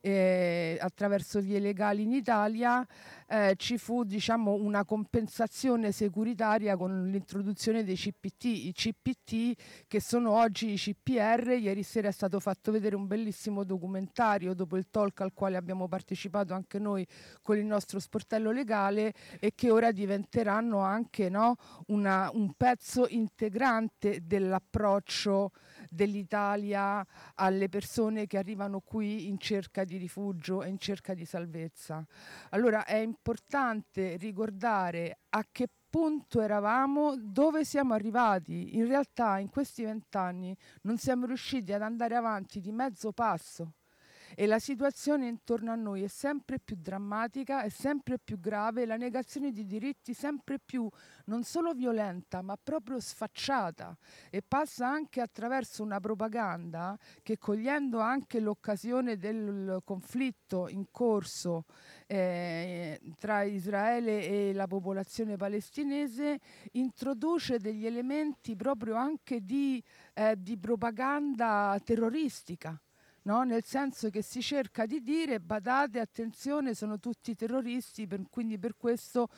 eh, 0.00 0.78
attraverso 0.80 1.40
vie 1.40 1.58
legali 1.58 2.02
in 2.02 2.12
Italia, 2.12 2.86
eh, 3.26 3.54
ci 3.56 3.78
fu 3.78 4.04
diciamo, 4.04 4.54
una 4.54 4.84
compensazione 4.84 5.92
securitaria 5.92 6.76
con 6.76 7.08
l'introduzione 7.10 7.84
dei 7.84 7.96
CPT, 7.96 8.44
i 8.44 8.72
CPT 8.72 9.84
che 9.86 10.00
sono 10.00 10.32
oggi 10.32 10.72
i 10.72 10.76
CPR. 10.76 11.56
Ieri 11.60 11.82
sera 11.82 12.08
è 12.08 12.12
stato 12.12 12.40
fatto 12.40 12.72
vedere 12.72 12.96
un 12.96 13.06
bellissimo 13.06 13.64
documentario 13.64 14.54
dopo 14.54 14.76
il 14.76 14.88
talk 14.90 15.20
al 15.20 15.32
quale 15.32 15.56
abbiamo 15.56 15.88
partecipato 15.88 16.54
anche 16.54 16.78
noi 16.78 17.06
con 17.42 17.56
il 17.56 17.64
nostro 17.64 17.98
sportello 17.98 18.50
legale 18.50 19.12
e 19.38 19.52
che 19.54 19.70
ora 19.70 19.92
diventeranno 19.92 20.78
anche 20.78 21.28
no, 21.28 21.56
una- 21.86 22.30
un 22.32 22.52
pezzo 22.54 23.06
integrante 23.08 24.20
dell'approccio 24.22 25.50
dell'Italia 25.90 27.04
alle 27.34 27.68
persone 27.68 28.26
che 28.26 28.38
arrivano 28.38 28.80
qui 28.80 29.28
in 29.28 29.38
cerca 29.38 29.84
di 29.84 29.96
rifugio 29.96 30.62
e 30.62 30.68
in 30.68 30.78
cerca 30.78 31.14
di 31.14 31.24
salvezza. 31.24 32.04
Allora 32.50 32.84
è 32.84 32.96
importante 32.96 34.16
ricordare 34.16 35.20
a 35.30 35.46
che 35.50 35.68
punto 35.90 36.40
eravamo, 36.40 37.16
dove 37.16 37.64
siamo 37.64 37.94
arrivati. 37.94 38.76
In 38.76 38.86
realtà 38.86 39.38
in 39.38 39.48
questi 39.48 39.84
vent'anni 39.84 40.56
non 40.82 40.98
siamo 40.98 41.26
riusciti 41.26 41.72
ad 41.72 41.82
andare 41.82 42.14
avanti 42.14 42.60
di 42.60 42.72
mezzo 42.72 43.12
passo 43.12 43.72
e 44.34 44.46
la 44.46 44.58
situazione 44.58 45.26
intorno 45.26 45.72
a 45.72 45.74
noi 45.74 46.02
è 46.02 46.08
sempre 46.08 46.58
più 46.58 46.76
drammatica, 46.78 47.62
è 47.62 47.68
sempre 47.68 48.18
più 48.18 48.38
grave, 48.40 48.86
la 48.86 48.96
negazione 48.96 49.52
di 49.52 49.64
diritti 49.64 50.14
sempre 50.14 50.58
più 50.58 50.88
non 51.26 51.44
solo 51.44 51.72
violenta, 51.72 52.42
ma 52.42 52.56
proprio 52.62 53.00
sfacciata 53.00 53.96
e 54.30 54.42
passa 54.42 54.88
anche 54.88 55.20
attraverso 55.20 55.82
una 55.82 56.00
propaganda 56.00 56.98
che 57.22 57.38
cogliendo 57.38 58.00
anche 58.00 58.40
l'occasione 58.40 59.16
del 59.16 59.80
conflitto 59.84 60.68
in 60.68 60.90
corso 60.90 61.64
eh, 62.06 63.00
tra 63.18 63.42
Israele 63.42 64.26
e 64.26 64.52
la 64.52 64.66
popolazione 64.66 65.36
palestinese 65.36 66.40
introduce 66.72 67.58
degli 67.58 67.86
elementi 67.86 68.56
proprio 68.56 68.96
anche 68.96 69.44
di, 69.44 69.82
eh, 70.14 70.34
di 70.38 70.58
propaganda 70.58 71.78
terroristica. 71.84 72.80
No? 73.28 73.42
Nel 73.42 73.62
senso 73.62 74.08
che 74.08 74.22
si 74.22 74.40
cerca 74.40 74.86
di 74.86 75.02
dire, 75.02 75.38
badate, 75.38 76.00
attenzione, 76.00 76.72
sono 76.74 76.98
tutti 76.98 77.34
terroristi, 77.34 78.06
per- 78.06 78.22
quindi 78.30 78.58
per 78.58 78.74
questo 78.74 79.28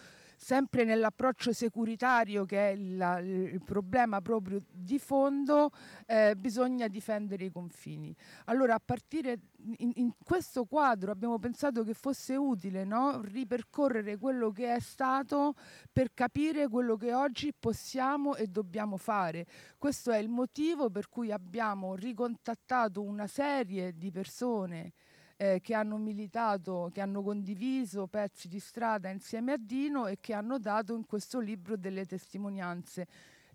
sempre 0.43 0.85
nell'approccio 0.85 1.53
securitario 1.53 2.47
che 2.47 2.71
è 2.71 2.73
il, 2.73 3.51
il 3.53 3.63
problema 3.63 4.23
proprio 4.23 4.63
di 4.73 4.99
fondo, 4.99 5.71
eh, 6.07 6.35
bisogna 6.35 6.89
difendere 6.89 7.45
i 7.45 7.51
confini. 7.51 8.17
Allora 8.47 8.75
a 8.75 8.81
partire 8.83 9.39
in, 9.77 9.93
in 9.97 10.13
questo 10.25 10.65
quadro 10.65 11.13
abbiamo 11.13 11.39
pensato 11.39 11.85
che 11.85 11.93
fosse 11.93 12.37
utile 12.37 12.85
no? 12.85 13.21
ripercorrere 13.21 14.17
quello 14.17 14.51
che 14.51 14.75
è 14.75 14.81
stato 14.81 15.55
per 15.93 16.15
capire 16.15 16.69
quello 16.69 16.97
che 16.97 17.13
oggi 17.13 17.53
possiamo 17.53 18.35
e 18.35 18.47
dobbiamo 18.47 18.97
fare. 18.97 19.45
Questo 19.77 20.11
è 20.11 20.17
il 20.17 20.31
motivo 20.31 20.89
per 20.89 21.11
cui 21.11 21.31
abbiamo 21.31 21.95
ricontattato 21.95 23.03
una 23.03 23.27
serie 23.27 23.95
di 23.95 24.11
persone 24.11 24.95
eh, 25.41 25.61
che 25.63 25.73
hanno 25.73 25.97
militato, 25.97 26.91
che 26.93 27.01
hanno 27.01 27.23
condiviso 27.23 28.07
pezzi 28.09 28.47
di 28.47 28.61
strada 28.61 29.09
insieme 29.09 29.53
a 29.53 29.57
Dino 29.59 30.07
e 30.07 30.19
che 30.21 30.35
hanno 30.35 30.59
dato 30.59 30.95
in 30.95 31.07
questo 31.07 31.41
libro 31.41 31.79
delle 31.79 32.05
testimonianze. 32.05 33.07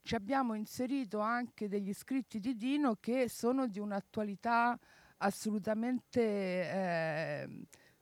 Ci 0.01 0.15
abbiamo 0.15 0.55
inserito 0.55 1.19
anche 1.19 1.67
degli 1.67 1.93
scritti 1.93 2.39
di 2.39 2.55
Dino 2.55 2.95
che 2.99 3.29
sono 3.29 3.67
di 3.67 3.77
un'attualità 3.77 4.75
assolutamente, 5.17 6.21
eh, 6.21 7.49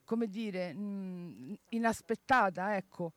come 0.06 0.28
dire, 0.28 0.74
mh, 0.74 1.58
inaspettata, 1.70 2.78
ecco 2.78 3.12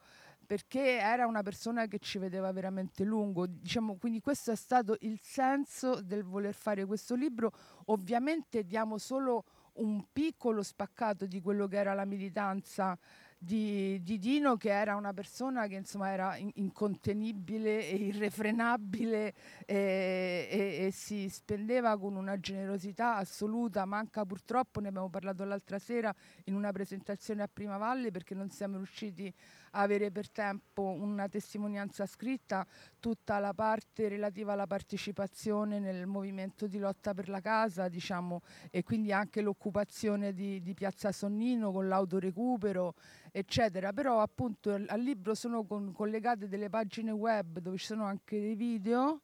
perché 0.46 0.98
era 0.98 1.26
una 1.26 1.42
persona 1.42 1.86
che 1.86 1.98
ci 1.98 2.18
vedeva 2.18 2.52
veramente 2.52 3.02
lungo. 3.02 3.46
Diciamo, 3.46 3.96
quindi 3.96 4.20
questo 4.20 4.52
è 4.52 4.56
stato 4.56 4.96
il 5.00 5.18
senso 5.20 6.00
del 6.00 6.22
voler 6.22 6.54
fare 6.54 6.86
questo 6.86 7.16
libro. 7.16 7.50
Ovviamente 7.86 8.62
diamo 8.64 8.96
solo 8.96 9.44
un 9.76 10.04
piccolo 10.12 10.62
spaccato 10.62 11.26
di 11.26 11.40
quello 11.40 11.66
che 11.66 11.76
era 11.76 11.94
la 11.94 12.04
militanza 12.04 12.98
di, 13.38 14.00
di 14.02 14.18
Dino, 14.18 14.56
che 14.56 14.70
era 14.70 14.96
una 14.96 15.12
persona 15.12 15.66
che 15.66 15.74
insomma 15.74 16.10
era 16.10 16.36
in- 16.36 16.50
incontenibile 16.54 17.86
e 17.86 17.94
irrefrenabile 17.96 19.34
e, 19.66 20.48
e- 20.50 20.86
e 20.86 20.90
si 20.90 21.28
spendeva 21.28 21.98
con 21.98 22.16
una 22.16 22.38
generosità 22.40 23.16
assoluta. 23.16 23.84
Manca 23.84 24.24
purtroppo, 24.24 24.80
ne 24.80 24.88
abbiamo 24.88 25.10
parlato 25.10 25.44
l'altra 25.44 25.78
sera 25.78 26.14
in 26.44 26.54
una 26.54 26.72
presentazione 26.72 27.42
a 27.42 27.48
Prima 27.52 27.76
Valle 27.76 28.10
perché 28.10 28.34
non 28.34 28.50
siamo 28.50 28.76
riusciti 28.76 29.32
a 29.65 29.65
avere 29.76 30.10
per 30.10 30.30
tempo 30.30 30.82
una 30.82 31.28
testimonianza 31.28 32.06
scritta, 32.06 32.66
tutta 32.98 33.38
la 33.38 33.52
parte 33.54 34.08
relativa 34.08 34.52
alla 34.52 34.66
partecipazione 34.66 35.78
nel 35.78 36.06
movimento 36.06 36.66
di 36.66 36.78
lotta 36.78 37.14
per 37.14 37.28
la 37.28 37.40
casa, 37.40 37.88
diciamo, 37.88 38.42
e 38.70 38.82
quindi 38.82 39.12
anche 39.12 39.40
l'occupazione 39.40 40.32
di, 40.32 40.60
di 40.62 40.74
Piazza 40.74 41.12
Sonnino 41.12 41.72
con 41.72 41.88
l'autorecupero, 41.88 42.94
eccetera. 43.30 43.92
Però 43.92 44.20
appunto 44.20 44.72
al 44.72 45.00
libro 45.00 45.34
sono 45.34 45.64
con- 45.64 45.92
collegate 45.92 46.48
delle 46.48 46.68
pagine 46.68 47.10
web 47.10 47.58
dove 47.58 47.76
ci 47.76 47.86
sono 47.86 48.04
anche 48.04 48.40
dei 48.40 48.54
video 48.54 49.22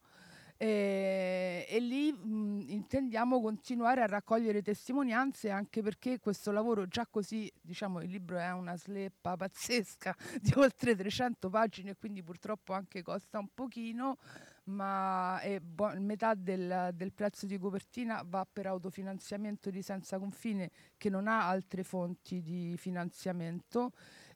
e, 0.63 1.67
e 1.69 1.81
lì 1.81 2.13
mh, 2.13 2.67
intendiamo 2.69 3.41
continuare 3.41 4.01
a 4.01 4.07
raccogliere 4.07 4.63
testimonianze 4.63 5.51
anche 5.51 5.83
perché 5.83 6.21
questo 6.21 6.53
lavoro 6.53 6.87
già 6.87 7.05
così, 7.11 7.51
diciamo, 7.61 8.01
il 8.01 8.09
libro 8.09 8.39
è 8.39 8.53
una 8.53 8.77
sleppa 8.77 9.35
pazzesca 9.37 10.15
di 10.41 10.53
oltre 10.55 10.95
300 10.95 11.51
pagine 11.51 11.97
quindi 11.97 12.23
purtroppo 12.23 12.75
anche 12.75 13.03
costa 13.03 13.41
un 13.41 13.49
pochino, 13.53 14.19
ma 14.67 15.41
è 15.41 15.59
buo- 15.59 15.99
metà 15.99 16.35
del, 16.35 16.91
del 16.95 17.13
prezzo 17.13 17.47
di 17.47 17.59
copertina 17.59 18.23
va 18.25 18.47
per 18.51 18.67
autofinanziamento 18.67 19.69
di 19.69 19.83
Senza 19.83 20.21
Confine 20.21 20.71
che 20.97 21.11
non 21.11 21.27
ha 21.27 21.49
altre 21.49 21.83
fonti 21.83 22.41
di 22.41 22.77
finanziamento. 22.77 23.91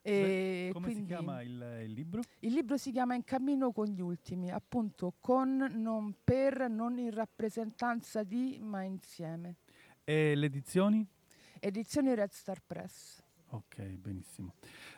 E 0.09 0.69
Come 0.71 0.87
si 0.87 0.93
quindi- 0.93 1.13
chiama 1.13 1.41
il, 1.41 1.81
il 1.83 1.91
libro? 1.91 2.21
il 2.39 2.53
libro 2.53 2.77
si 2.77 2.91
chiama 2.91 3.13
In 3.15 3.25
cammino 3.25 3.73
con 3.73 3.87
gli 3.87 3.99
ultimi, 3.99 4.49
appunto 4.49 5.15
con, 5.19 5.57
non 5.75 6.15
per, 6.23 6.69
non 6.69 6.97
in 6.97 7.11
rappresentanza 7.11 8.23
di, 8.23 8.57
ma 8.61 8.83
insieme. 8.83 9.55
E 10.05 10.33
le 10.35 10.45
edizioni? 10.45 11.05
edizioni 11.59 12.15
Red 12.15 12.29
Star 12.31 12.61
Press. 12.65 13.21
Ok, 13.49 13.81
benissimo. 13.97 14.53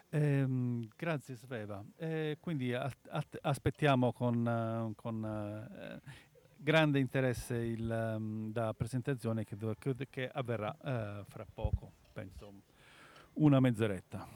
Ehm, 0.09 0.87
grazie 0.95 1.35
Sveva. 1.35 1.83
Eh, 1.95 2.37
quindi 2.39 2.73
a- 2.73 2.91
at- 3.09 3.37
aspettiamo 3.41 4.11
con, 4.13 4.47
eh, 4.47 4.93
con, 4.95 5.23
eh, 5.25 6.01
grande 6.55 6.99
interesse 6.99 7.55
il, 7.55 7.89
ehm, 7.89 8.51
la 8.53 8.73
presentazione 8.75 9.43
che, 9.43 9.55
che- 9.79 10.07
che 10.09 10.29
avverrà 10.29 10.75
eh, 10.83 11.23
fra 11.27 11.45
poco, 11.51 11.93
penso 12.13 12.53
una 13.33 13.59
mezz'oretta. 13.59 14.27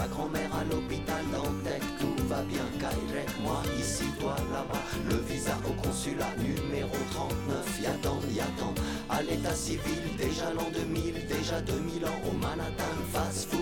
La 0.00 0.08
grand-mère 0.08 0.50
à 0.54 0.64
l'hôpital 0.64 1.22
Dantec 1.30 1.82
Tout 2.00 2.24
va 2.26 2.40
bien, 2.44 2.64
Kairek, 2.80 3.28
moi 3.42 3.60
ici, 3.78 4.04
toi 4.18 4.34
là-bas. 4.50 4.80
Le 5.10 5.16
visa 5.30 5.54
au 5.68 5.74
consulat 5.86 6.32
numéro 6.38 6.96
39 7.12 7.80
Y'attend, 7.82 8.18
y'attend, 8.34 8.74
à 9.10 9.20
l'état 9.20 9.54
civil 9.54 10.00
Déjà 10.16 10.54
l'an 10.54 10.70
2000, 10.72 11.26
déjà 11.26 11.60
2000 11.60 12.06
ans 12.06 12.20
Au 12.26 12.32
Manhattan. 12.32 12.96
Fast 13.12 13.50
Food 13.50 13.59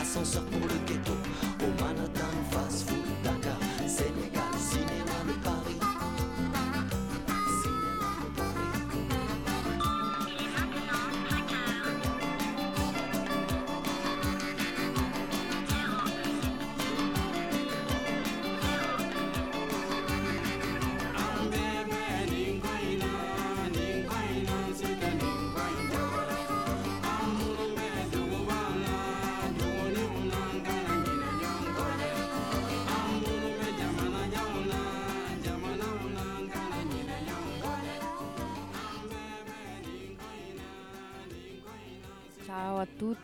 ascenseur, 0.00 0.42
pour 0.44 0.60
le 0.60 0.74
guet. 0.86 0.99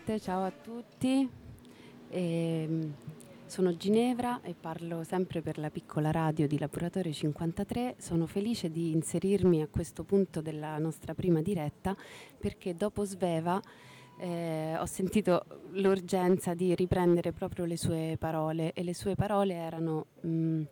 Tutte, 0.07 0.21
ciao 0.21 0.45
a 0.45 0.53
tutti. 0.53 1.29
Ehm, 2.11 2.95
sono 3.45 3.77
Ginevra 3.77 4.41
e 4.41 4.55
parlo 4.55 5.03
sempre 5.03 5.43
per 5.43 5.59
la 5.59 5.69
piccola 5.69 6.13
radio 6.13 6.47
di 6.47 6.61
Laboratorio 6.61 7.13
53. 7.13 7.97
Sono 7.99 8.27
felice 8.27 8.71
di 8.71 8.93
inserirmi 8.93 9.63
a 9.63 9.67
questo 9.67 10.05
punto 10.05 10.41
della 10.41 10.79
nostra 10.79 11.13
prima 11.13 11.43
diretta 11.43 11.97
perché 12.39 12.77
dopo 12.77 13.03
Sveva 13.03 13.61
eh, 14.19 14.77
ho 14.79 14.87
sentito 14.87 15.45
l'urgenza 15.73 16.55
di 16.55 16.73
riprendere 16.77 17.33
proprio 17.33 17.65
le 17.65 17.77
sue 17.77 18.15
parole 18.17 18.75
e 18.75 18.85
le 18.85 18.95
sue 18.95 19.17
parole 19.17 19.55
erano 19.55 20.07
mm, 20.25 20.63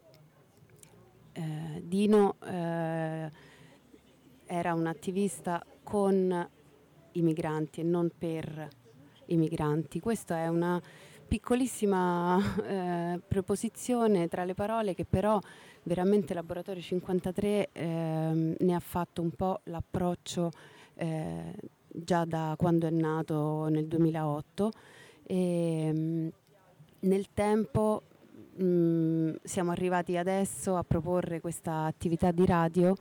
eh, 1.32 1.82
Dino 1.82 2.36
eh, 2.40 3.30
era 4.46 4.74
un 4.74 4.86
attivista 4.86 5.60
con 5.82 6.48
i 7.12 7.22
migranti 7.22 7.80
e 7.80 7.84
non 7.84 8.12
per 8.16 8.82
i 9.26 9.36
migranti. 9.36 10.00
Questa 10.00 10.38
è 10.38 10.48
una 10.48 10.80
piccolissima 11.26 12.38
eh, 13.14 13.20
preposizione 13.26 14.28
tra 14.28 14.44
le 14.44 14.54
parole 14.54 14.94
che 14.94 15.04
però 15.04 15.38
veramente 15.84 16.34
Laboratorio 16.34 16.82
53 16.82 17.68
ehm, 17.72 18.54
ne 18.58 18.74
ha 18.74 18.80
fatto 18.80 19.22
un 19.22 19.30
po' 19.30 19.60
l'approccio 19.64 20.50
eh, 20.94 21.54
già 21.86 22.24
da 22.24 22.54
quando 22.56 22.86
è 22.86 22.90
nato 22.90 23.68
nel 23.68 23.86
2008 23.86 24.70
e 25.26 25.90
mm, 25.92 26.28
nel 27.00 27.26
tempo 27.32 28.02
mm, 28.62 29.34
siamo 29.42 29.70
arrivati 29.70 30.16
adesso 30.16 30.76
a 30.76 30.84
proporre 30.84 31.40
questa 31.40 31.84
attività 31.84 32.30
di 32.30 32.46
radio 32.46 32.94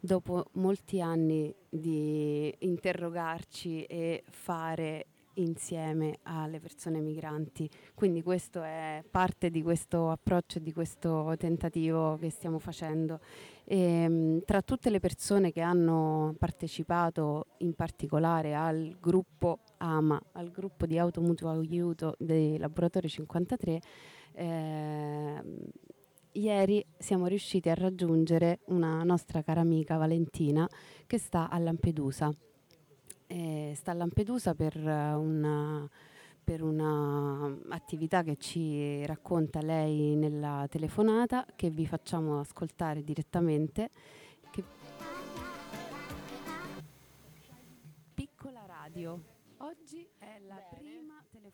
dopo 0.00 0.46
molti 0.52 1.00
anni 1.00 1.52
di 1.68 2.54
interrogarci 2.58 3.82
e 3.84 4.22
fare 4.30 5.06
insieme 5.40 6.18
alle 6.22 6.60
persone 6.60 7.00
migranti. 7.00 7.68
Quindi 7.94 8.22
questo 8.22 8.62
è 8.62 9.02
parte 9.10 9.50
di 9.50 9.62
questo 9.62 10.10
approccio, 10.10 10.58
di 10.58 10.72
questo 10.72 11.34
tentativo 11.36 12.16
che 12.18 12.30
stiamo 12.30 12.58
facendo. 12.58 13.20
E, 13.64 14.08
mh, 14.08 14.44
tra 14.44 14.62
tutte 14.62 14.90
le 14.90 15.00
persone 15.00 15.52
che 15.52 15.60
hanno 15.60 16.34
partecipato 16.38 17.46
in 17.58 17.74
particolare 17.74 18.54
al 18.54 18.96
gruppo 19.00 19.60
AMA, 19.78 20.20
al 20.32 20.50
gruppo 20.50 20.86
di 20.86 20.98
automutuo 20.98 21.50
aiuto 21.50 22.14
dei 22.18 22.58
laboratori 22.58 23.08
53, 23.08 23.80
ehm, 24.32 25.58
ieri 26.32 26.84
siamo 26.98 27.26
riusciti 27.26 27.68
a 27.68 27.74
raggiungere 27.74 28.60
una 28.66 29.02
nostra 29.02 29.42
cara 29.42 29.60
amica 29.60 29.96
Valentina 29.96 30.68
che 31.06 31.18
sta 31.18 31.48
a 31.50 31.58
Lampedusa. 31.58 32.32
Eh, 33.30 33.72
sta 33.76 33.90
a 33.90 33.94
Lampedusa 33.94 34.54
per, 34.54 34.74
eh, 34.74 35.12
una- 35.12 35.86
per 36.42 36.62
un'attività 36.62 38.22
che 38.22 38.36
ci 38.36 39.04
racconta 39.04 39.60
lei 39.60 40.14
nella 40.16 40.66
telefonata 40.70 41.44
che 41.54 41.68
vi 41.68 41.86
facciamo 41.86 42.40
ascoltare 42.40 43.04
direttamente. 43.04 43.90
Piccola 48.14 48.64
radio. 48.66 49.20
Oggi 49.58 50.08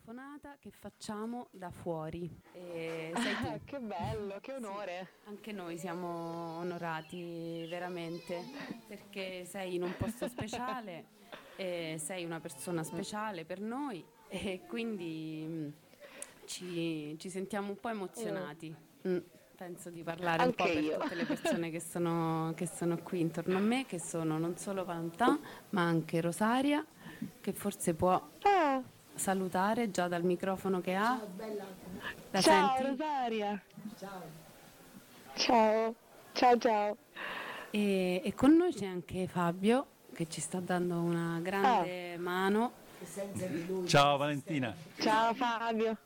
telefonata 0.05 0.57
che 0.59 0.69
facciamo 0.69 1.47
da 1.51 1.71
fuori. 1.71 2.29
E 2.53 3.11
tu. 3.13 3.61
che 3.65 3.79
bello, 3.79 4.37
che 4.39 4.53
onore. 4.53 5.07
Sì, 5.23 5.29
anche 5.29 5.51
noi 5.51 5.77
siamo 5.79 6.57
onorati 6.59 7.65
veramente 7.67 8.39
perché 8.87 9.45
sei 9.45 9.73
in 9.75 9.81
un 9.83 9.95
posto 9.97 10.27
speciale, 10.27 11.05
sei 11.55 12.23
una 12.23 12.39
persona 12.39 12.83
speciale 12.83 13.45
per 13.45 13.59
noi 13.59 14.05
e 14.27 14.61
quindi 14.67 15.45
mh, 15.47 15.73
ci, 16.45 17.15
ci 17.17 17.29
sentiamo 17.31 17.69
un 17.69 17.79
po' 17.79 17.89
emozionati. 17.89 18.73
Mm, 19.07 19.17
penso 19.55 19.89
di 19.89 20.03
parlare 20.03 20.43
un 20.43 20.53
po' 20.53 20.63
Anche 20.63 20.75
per 20.75 20.83
io. 20.83 20.97
tutte 20.99 21.15
le 21.15 21.25
persone 21.25 21.71
che 21.71 21.79
sono, 21.79 22.53
che 22.55 22.67
sono 22.67 22.97
qui 23.01 23.21
intorno 23.21 23.57
a 23.57 23.61
me, 23.61 23.85
che 23.87 23.99
sono 23.99 24.37
non 24.37 24.55
solo 24.57 24.85
Valentin, 24.85 25.39
ma 25.71 25.81
anche 25.81 26.21
Rosaria, 26.21 26.85
che 27.41 27.53
forse 27.53 27.95
può 27.95 28.21
Ah, 28.43 28.83
salutare 29.15 29.89
già 29.91 30.07
dal 30.07 30.23
microfono 30.23 30.81
che 30.81 30.93
ha. 30.95 31.19
La 32.31 32.41
ciao 32.41 32.75
senti? 32.75 32.89
Rosaria. 32.89 33.61
Ciao. 35.35 35.93
Ciao 36.33 36.57
ciao. 36.57 36.97
E, 37.71 38.21
e 38.23 38.33
con 38.33 38.55
noi 38.55 38.73
c'è 38.73 38.85
anche 38.85 39.27
Fabio 39.27 39.87
che 40.13 40.27
ci 40.29 40.39
sta 40.41 40.59
dando 40.59 40.99
una 40.99 41.39
grande 41.41 42.17
mano. 42.17 42.83
Ciao 43.85 44.17
Valentina. 44.17 44.73
Ciao 44.97 45.33
Fabio. 45.33 45.97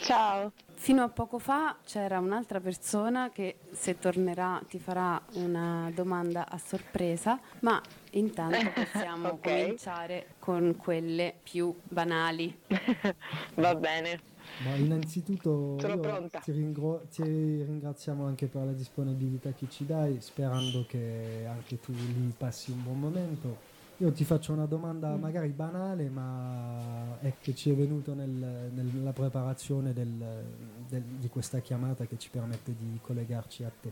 Ciao. 0.00 0.52
Fino 0.74 1.02
a 1.02 1.08
poco 1.08 1.38
fa 1.38 1.76
c'era 1.84 2.18
un'altra 2.18 2.60
persona 2.60 3.30
che 3.30 3.56
se 3.72 3.98
tornerà 3.98 4.60
ti 4.68 4.78
farà 4.78 5.20
una 5.34 5.90
domanda 5.92 6.48
a 6.48 6.58
sorpresa, 6.58 7.40
ma 7.60 7.80
intanto 8.12 8.70
possiamo 8.72 9.28
Ok. 9.30 9.40
cominciare 9.40 10.26
con 10.38 10.76
quelle 10.76 11.34
più 11.42 11.74
banali. 11.82 12.56
Va 13.56 13.74
bene. 13.74 14.20
Ma 14.64 14.74
innanzitutto. 14.76 15.76
Ti, 15.76 16.52
ringro- 16.52 17.02
ti 17.10 17.22
ringraziamo 17.22 18.26
anche 18.26 18.46
per 18.46 18.64
la 18.64 18.72
disponibilità 18.72 19.52
che 19.52 19.66
ci 19.68 19.84
dai, 19.84 20.20
sperando 20.20 20.84
che 20.86 21.46
anche 21.48 21.80
tu 21.80 21.92
lì 21.92 22.32
passi 22.36 22.70
un 22.70 22.82
buon 22.82 23.00
momento. 23.00 23.74
Io 23.98 24.12
ti 24.12 24.24
faccio 24.24 24.52
una 24.52 24.66
domanda 24.66 25.16
Mm. 25.16 25.20
magari 25.20 25.48
banale, 25.48 26.10
ma 26.10 27.18
è 27.20 27.32
che 27.40 27.54
ci 27.54 27.70
è 27.70 27.74
venuto 27.74 28.12
nel- 28.12 28.28
nel- 28.28 28.90
nella 28.92 29.12
preparazione 29.12 29.94
del- 29.94 30.44
del- 30.86 31.02
di 31.02 31.28
questa 31.28 31.60
chiamata 31.60 32.04
che 32.04 32.18
ci 32.18 32.28
permette 32.28 32.74
di 32.78 32.98
collegarci 33.00 33.64
a 33.64 33.72
te. 33.80 33.90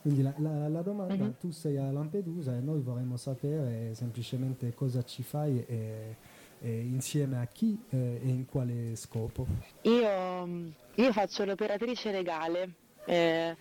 Quindi 0.00 0.22
la, 0.22 0.32
la- 0.38 0.68
la 0.68 0.80
domanda, 0.82 1.14
Mhm. 1.24 1.34
tu 1.38 1.50
sei 1.50 1.76
a 1.76 1.90
Lampedusa 1.90 2.56
e 2.56 2.60
noi 2.60 2.80
vorremmo 2.80 3.16
sapere 3.18 3.94
semplicemente 3.94 4.72
cosa 4.74 5.02
ci 5.02 5.22
fai 5.22 5.62
e, 5.66 6.16
e 6.60 6.80
insieme 6.80 7.38
a 7.38 7.46
chi 7.46 7.78
eh, 7.90 8.20
e 8.22 8.28
in 8.28 8.46
quale 8.46 8.96
scopo. 8.96 9.46
Io, 9.82 10.72
io 10.94 11.12
faccio 11.12 11.44
l'operatrice 11.44 12.10
legale, 12.12 12.74
eh, 13.06 13.56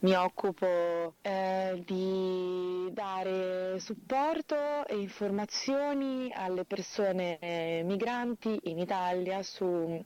mi 0.00 0.14
occupo 0.14 1.14
eh, 1.22 1.82
di 1.84 2.88
dare 2.92 3.78
supporto 3.78 4.86
e 4.86 4.96
informazioni 4.98 6.30
alle 6.34 6.64
persone 6.64 7.38
eh, 7.38 7.82
migranti 7.84 8.58
in 8.64 8.78
Italia 8.78 9.42
su 9.42 10.02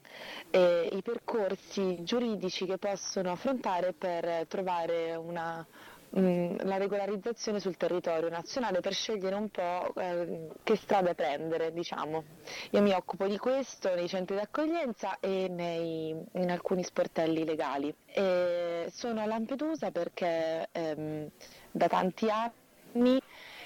eh, 0.50 0.88
percorsi 1.02 2.02
giuridici 2.02 2.66
che 2.66 2.78
possono 2.78 3.30
affrontare 3.32 3.92
per 3.92 4.46
trovare 4.48 5.14
una 5.14 5.66
la 6.12 6.76
regolarizzazione 6.76 7.60
sul 7.60 7.76
territorio 7.76 8.28
nazionale 8.28 8.80
per 8.80 8.92
scegliere 8.94 9.36
un 9.36 9.48
po' 9.48 9.92
eh, 9.96 10.48
che 10.64 10.76
strada 10.76 11.14
prendere, 11.14 11.72
diciamo. 11.72 12.24
Io 12.70 12.82
mi 12.82 12.92
occupo 12.92 13.26
di 13.26 13.38
questo 13.38 13.94
nei 13.94 14.08
centri 14.08 14.34
d'accoglienza 14.34 15.18
e 15.20 15.48
nei- 15.48 16.16
in 16.32 16.50
alcuni 16.50 16.82
sportelli 16.82 17.44
legali. 17.44 17.94
E 18.06 18.86
sono 18.90 19.20
a 19.20 19.26
Lampedusa 19.26 19.90
perché 19.92 20.68
ehm, 20.72 21.28
da 21.70 21.86
tanti 21.88 22.28
anni 22.28 23.20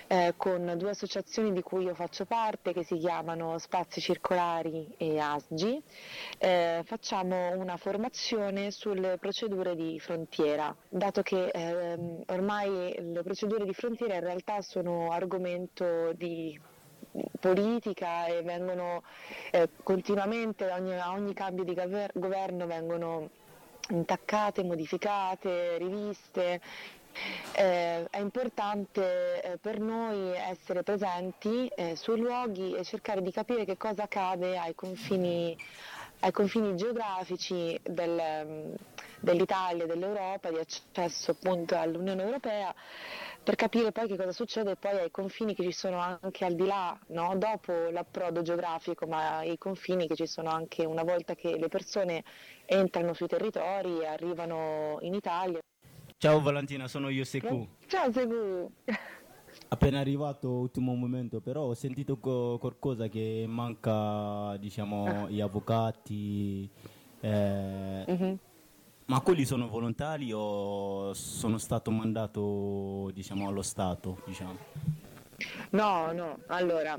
eh, 0.07 0.35
con 0.37 0.75
due 0.77 0.91
associazioni 0.91 1.53
di 1.53 1.63
cui 1.63 1.85
io 1.85 1.95
faccio 1.95 2.25
parte 2.25 2.73
che 2.73 2.85
si 2.85 2.97
chiamano 2.99 3.59
Spazi 3.59 4.01
Circolari 4.01 4.95
e 4.97 5.19
ASGI, 5.19 5.83
eh, 6.39 6.83
facciamo 6.85 7.57
una 7.57 7.77
formazione 7.77 8.71
sulle 8.71 9.19
procedure 9.19 9.75
di 9.75 9.99
frontiera, 10.01 10.75
dato 10.89 11.23
che 11.23 11.49
ehm, 11.49 12.23
ormai 12.27 12.95
le 12.99 13.23
procedure 13.23 13.65
di 13.65 13.75
frontiera 13.75 14.15
in 14.15 14.21
realtà 14.21 14.61
sono 14.61 15.11
argomento 15.13 16.13
di 16.13 16.59
politica 17.39 18.27
e 18.27 18.43
vengono 18.43 19.03
eh, 19.53 19.69
continuamente 19.83 20.69
a 20.71 20.77
ogni, 20.77 20.99
a 20.99 21.13
ogni 21.13 21.33
cambio 21.35 21.65
di 21.65 21.75
governo 22.15 22.67
vengono 22.67 23.31
intaccate, 23.91 24.65
modificate, 24.65 25.77
riviste. 25.79 26.61
Eh, 27.53 28.05
è 28.11 28.19
importante 28.19 29.41
eh, 29.43 29.59
per 29.59 29.79
noi 29.79 30.33
essere 30.37 30.83
presenti 30.83 31.69
eh, 31.69 31.95
sui 31.97 32.19
luoghi 32.19 32.75
e 32.75 32.85
cercare 32.85 33.23
di 33.23 33.31
capire 33.31 33.65
che 33.65 33.77
cosa 33.77 34.05
accade 34.05 34.59
ai 34.59 34.75
confini, 34.75 35.57
ai 36.21 36.33
confini 36.33 36.75
geografici 36.77 37.79
del, 37.83 38.21
mm, 38.45 38.75
dell'Italia 39.21 39.87
dell'Europa, 39.87 40.51
di 40.51 40.59
accesso 40.59 41.31
appunto 41.31 41.77
all'Unione 41.77 42.23
Europea, 42.23 42.75
per 43.43 43.57
capire 43.57 43.93
poi 43.93 44.09
che 44.09 44.17
cosa 44.17 44.33
succede 44.33 44.75
poi 44.77 44.99
ai 44.99 45.11
confini 45.11 45.55
che 45.55 45.63
ci 45.63 45.73
sono 45.73 45.99
anche 45.99 46.45
al 46.45 46.55
di 46.55 46.67
là, 46.67 46.99
no? 47.09 47.37
dopo 47.37 47.73
l'approdo 47.91 48.43
geografico, 48.43 49.07
ma 49.07 49.39
ai 49.39 49.59
confini 49.59 50.07
che 50.09 50.17
ci 50.17 50.27
sono 50.27 50.51
anche 50.51 50.85
una 50.85 51.05
volta 51.05 51.35
che 51.35 51.57
le 51.57 51.69
persone 51.69 52.25
entrano 52.67 53.13
sui 53.13 53.27
territori 53.29 54.01
e 54.01 54.07
arrivano 54.07 54.99
in 55.03 55.15
Italia. 55.15 55.61
Ciao 56.17 56.41
Valentina, 56.41 56.89
sono 56.89 57.09
io 57.11 57.25
Seku. 57.25 57.69
Ciao 57.87 58.11
Segu! 58.11 58.71
Appena 59.69 59.99
arrivato 60.01 60.49
ultimo 60.51 60.95
momento, 60.95 61.41
però 61.41 61.63
ho 61.65 61.75
sentito 61.75 62.17
co- 62.19 62.57
qualcosa 62.59 63.09
che 63.09 63.45
manca, 63.47 64.57
diciamo, 64.59 65.29
gli 65.29 65.41
avvocati. 65.41 66.71
eh, 67.21 68.05
Mhm. 68.07 68.39
Ma 69.07 69.21
quelli 69.21 69.45
sono 69.45 69.69
volontari 69.69 70.31
o 70.33 71.13
sono 71.13 71.59
stato 71.59 71.91
mandato, 71.91 73.11
diciamo, 73.13 73.49
allo 73.49 73.61
Stato, 73.63 74.19
diciamo? 74.25 74.57
No, 75.71 76.13
no, 76.13 76.39
allora 76.47 76.99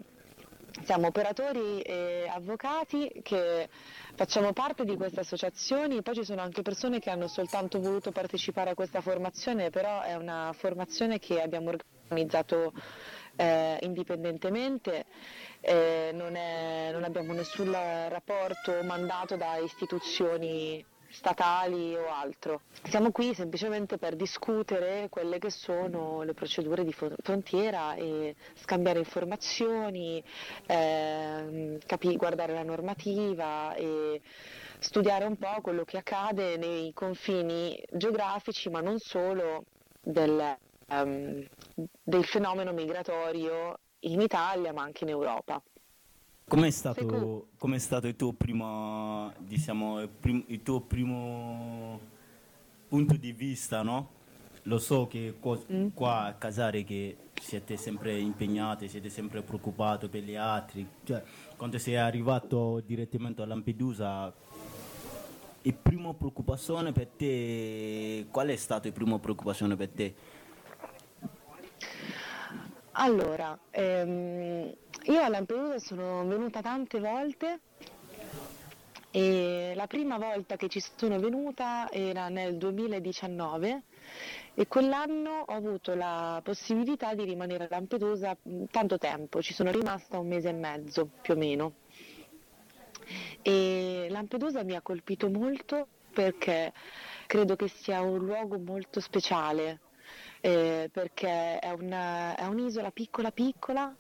siamo 0.84 1.08
operatori 1.08 1.82
e 1.82 2.28
avvocati 2.30 3.22
che 3.24 3.70
facciamo 4.16 4.52
parte 4.54 4.84
di 4.84 4.96
queste 4.96 5.22
associazioni, 5.22 6.02
poi 6.02 6.16
ci 6.16 6.24
sono 6.26 6.42
anche 6.42 6.62
persone 6.62 7.00
che 7.00 7.10
hanno 7.10 7.28
soltanto 7.28 7.80
voluto 7.80 8.12
partecipare 8.12 8.72
a 8.72 8.76
questa 8.76 9.02
formazione, 9.02 9.70
però 9.70 10.02
è 10.02 10.16
una 10.16 10.52
formazione 10.54 11.20
che 11.20 11.42
abbiamo 11.42 11.72
organizzato 12.10 12.74
eh, 13.38 13.78
indipendentemente, 13.82 15.06
eh, 15.62 16.12
non, 16.14 16.36
è- 16.36 16.90
non 16.92 17.04
abbiamo 17.04 17.34
nessun 17.34 17.72
rapporto 17.72 18.72
o 18.72 18.84
mandato 18.84 19.36
da 19.36 19.58
istituzioni 19.58 20.86
statali 21.16 21.96
o 21.96 22.12
altro. 22.12 22.62
Siamo 22.84 23.12
qui 23.12 23.34
semplicemente 23.34 23.98
per 23.98 24.16
discutere 24.16 25.08
quelle 25.10 25.40
che 25.40 25.50
sono 25.50 26.24
le 26.24 26.34
procedure 26.34 26.84
di 26.84 26.94
frontiera 26.94 27.96
e 27.96 28.36
scambiare 28.56 29.00
informazioni, 29.00 30.22
ehm, 30.68 31.80
capi- 31.86 32.18
guardare 32.18 32.54
la 32.54 32.64
normativa 32.64 33.74
e 33.76 34.22
studiare 34.80 35.26
un 35.26 35.38
po' 35.38 35.62
quello 35.62 35.86
che 35.86 35.98
accade 35.98 36.58
nei 36.58 36.92
confini 36.94 37.82
geografici, 37.92 38.70
ma 38.70 38.82
non 38.82 39.00
solo 39.00 39.64
del, 40.02 40.58
ehm, 40.90 41.48
del 42.04 42.26
fenomeno 42.26 42.74
migratorio 42.74 43.80
in 44.02 44.20
Italia, 44.20 44.74
ma 44.74 44.84
anche 44.84 45.06
in 45.06 45.10
Europa. 45.12 45.62
Com'è 46.48 46.70
stato, 46.70 47.48
com'è 47.58 47.80
stato 47.80 48.06
il 48.08 48.16
tuo 48.16 48.32
primo, 48.34 49.34
diciamo, 49.40 50.02
il, 50.02 50.10
prim- 50.10 50.44
il 50.48 50.62
tuo 50.62 50.80
primo 50.80 52.00
punto 52.88 53.16
di 53.16 53.32
vista, 53.32 53.82
no? 53.82 54.10
Lo 54.64 54.78
so 54.78 55.08
che 55.08 55.36
co- 55.40 55.66
qua 55.94 56.26
a 56.26 56.34
Casare 56.34 56.84
che 56.84 57.18
siete 57.42 57.78
sempre 57.78 58.20
impegnati, 58.20 58.88
siete 58.88 59.10
sempre 59.10 59.42
preoccupati 59.42 60.08
per 60.08 60.22
gli 60.22 60.36
altri. 60.36 60.88
Cioè, 61.04 61.24
quando 61.56 61.80
sei 61.80 61.96
arrivato 61.96 62.80
direttamente 62.86 63.42
a 63.42 63.48
Lampedusa, 63.48 64.32
il 65.64 65.74
primo 65.74 66.14
preoccupazione 66.14 66.92
per 66.92 67.08
te, 67.08 68.28
qual 68.30 68.50
è 68.50 68.56
stato 68.56 68.86
il 68.86 68.94
primo 68.94 69.18
preoccupazione 69.18 69.76
per 69.76 69.90
te? 69.90 70.14
Allora, 72.98 73.58
ehm, 73.72 74.74
io 75.08 75.22
a 75.22 75.30
Lampedusa 75.30 75.80
sono 75.80 76.26
venuta 76.26 76.62
tante 76.62 77.00
volte 77.00 77.60
E 79.12 79.72
la 79.76 79.88
prima 79.88 80.18
volta 80.18 80.58
che 80.58 80.68
ci 80.68 80.82
sono 80.82 81.18
venuta 81.20 81.90
era 81.90 82.28
nel 82.28 82.58
2019 82.58 83.84
e 84.56 84.68
quell'anno 84.68 85.44
ho 85.48 85.54
avuto 85.54 85.96
la 85.96 86.42
possibilità 86.44 87.14
di 87.14 87.24
rimanere 87.24 87.64
a 87.64 87.68
Lampedusa 87.70 88.36
mh, 88.42 88.66
tanto 88.72 88.98
tempo, 88.98 89.42
ci 89.42 89.54
sono 89.54 89.72
rimasta 89.72 90.20
un 90.20 90.28
mese 90.28 90.50
e 90.50 90.54
mezzo 90.54 91.08
più 91.22 91.34
o 91.34 91.38
meno. 91.38 91.74
E 93.42 94.08
Lampedusa 94.10 94.64
mi 94.66 94.76
ha 94.76 94.82
colpito 94.82 95.30
molto 95.30 95.88
perché 96.12 96.74
credo 97.26 97.56
che 97.56 97.70
sia 97.70 98.02
un 98.02 98.18
luogo 98.18 98.60
molto 98.60 99.00
speciale, 99.00 99.80
eh, 100.42 100.90
perché 100.92 101.58
è, 101.60 101.70
una- 101.72 102.36
è 102.36 102.44
un'isola 102.48 102.92
piccola 102.92 103.32
piccola 103.32 103.96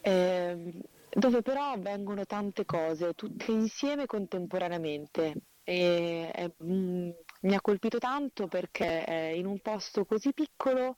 ehm, 0.00 0.80
dove 1.12 1.42
però 1.42 1.72
avvengono 1.72 2.24
tante 2.26 2.64
cose, 2.64 3.14
tutte 3.14 3.50
insieme 3.52 4.06
contemporaneamente. 4.06 5.34
E, 5.64 6.30
è- 6.32 6.50
mm, 6.64 7.10
mi 7.42 7.54
ha 7.54 7.60
colpito 7.60 7.98
tanto 7.98 8.46
perché 8.48 9.04
è 9.04 9.28
in 9.30 9.46
un 9.46 9.60
posto 9.60 10.04
così 10.04 10.32
piccolo 10.32 10.96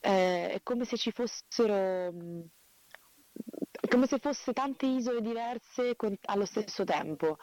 eh, 0.00 0.50
è 0.54 0.60
come 0.62 0.84
se 0.84 0.96
ci 0.96 1.12
fossero, 1.12 2.12
mm, 2.12 2.40
è 3.80 3.88
come 3.88 4.06
se 4.06 4.18
fosse 4.18 4.52
tante 4.52 4.86
isole 4.86 5.20
diverse 5.20 5.96
con- 5.96 6.16
allo 6.22 6.44
stesso 6.44 6.84
tempo. 6.84 7.38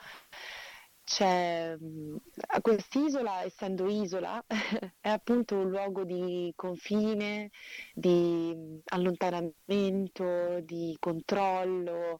C'è 1.10 1.76
mm, 1.76 2.16
a 2.50 2.62
quest'isola, 2.62 3.42
essendo 3.44 3.88
isola, 3.90 4.44
è 5.00 5.10
appunto 5.10 5.56
un 5.56 5.70
luogo 5.70 6.04
di 6.04 6.54
confine, 6.56 7.50
di 7.96 8.54
mm, 8.56 8.78
allontanamento, 8.86 10.60
di 10.62 10.96
controllo, 11.00 12.20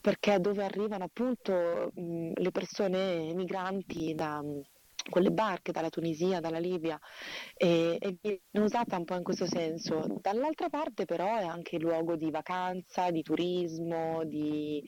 perché 0.00 0.34
è 0.36 0.40
dove 0.40 0.64
arrivano 0.64 1.04
appunto 1.04 1.92
mm, 2.00 2.32
le 2.36 2.50
persone 2.50 3.34
migranti 3.34 4.14
da 4.14 4.40
quelle 5.08 5.30
barche 5.30 5.72
dalla 5.72 5.90
Tunisia, 5.90 6.40
dalla 6.40 6.58
Libia 6.58 6.98
e, 7.54 7.96
e 8.00 8.18
viene 8.20 8.40
usata 8.52 8.96
un 8.96 9.04
po' 9.04 9.14
in 9.14 9.22
questo 9.22 9.46
senso. 9.46 10.18
Dall'altra 10.20 10.68
parte 10.68 11.04
però 11.04 11.36
è 11.38 11.44
anche 11.44 11.78
luogo 11.78 12.16
di 12.16 12.30
vacanza, 12.30 13.10
di 13.10 13.22
turismo, 13.22 14.24
di, 14.24 14.82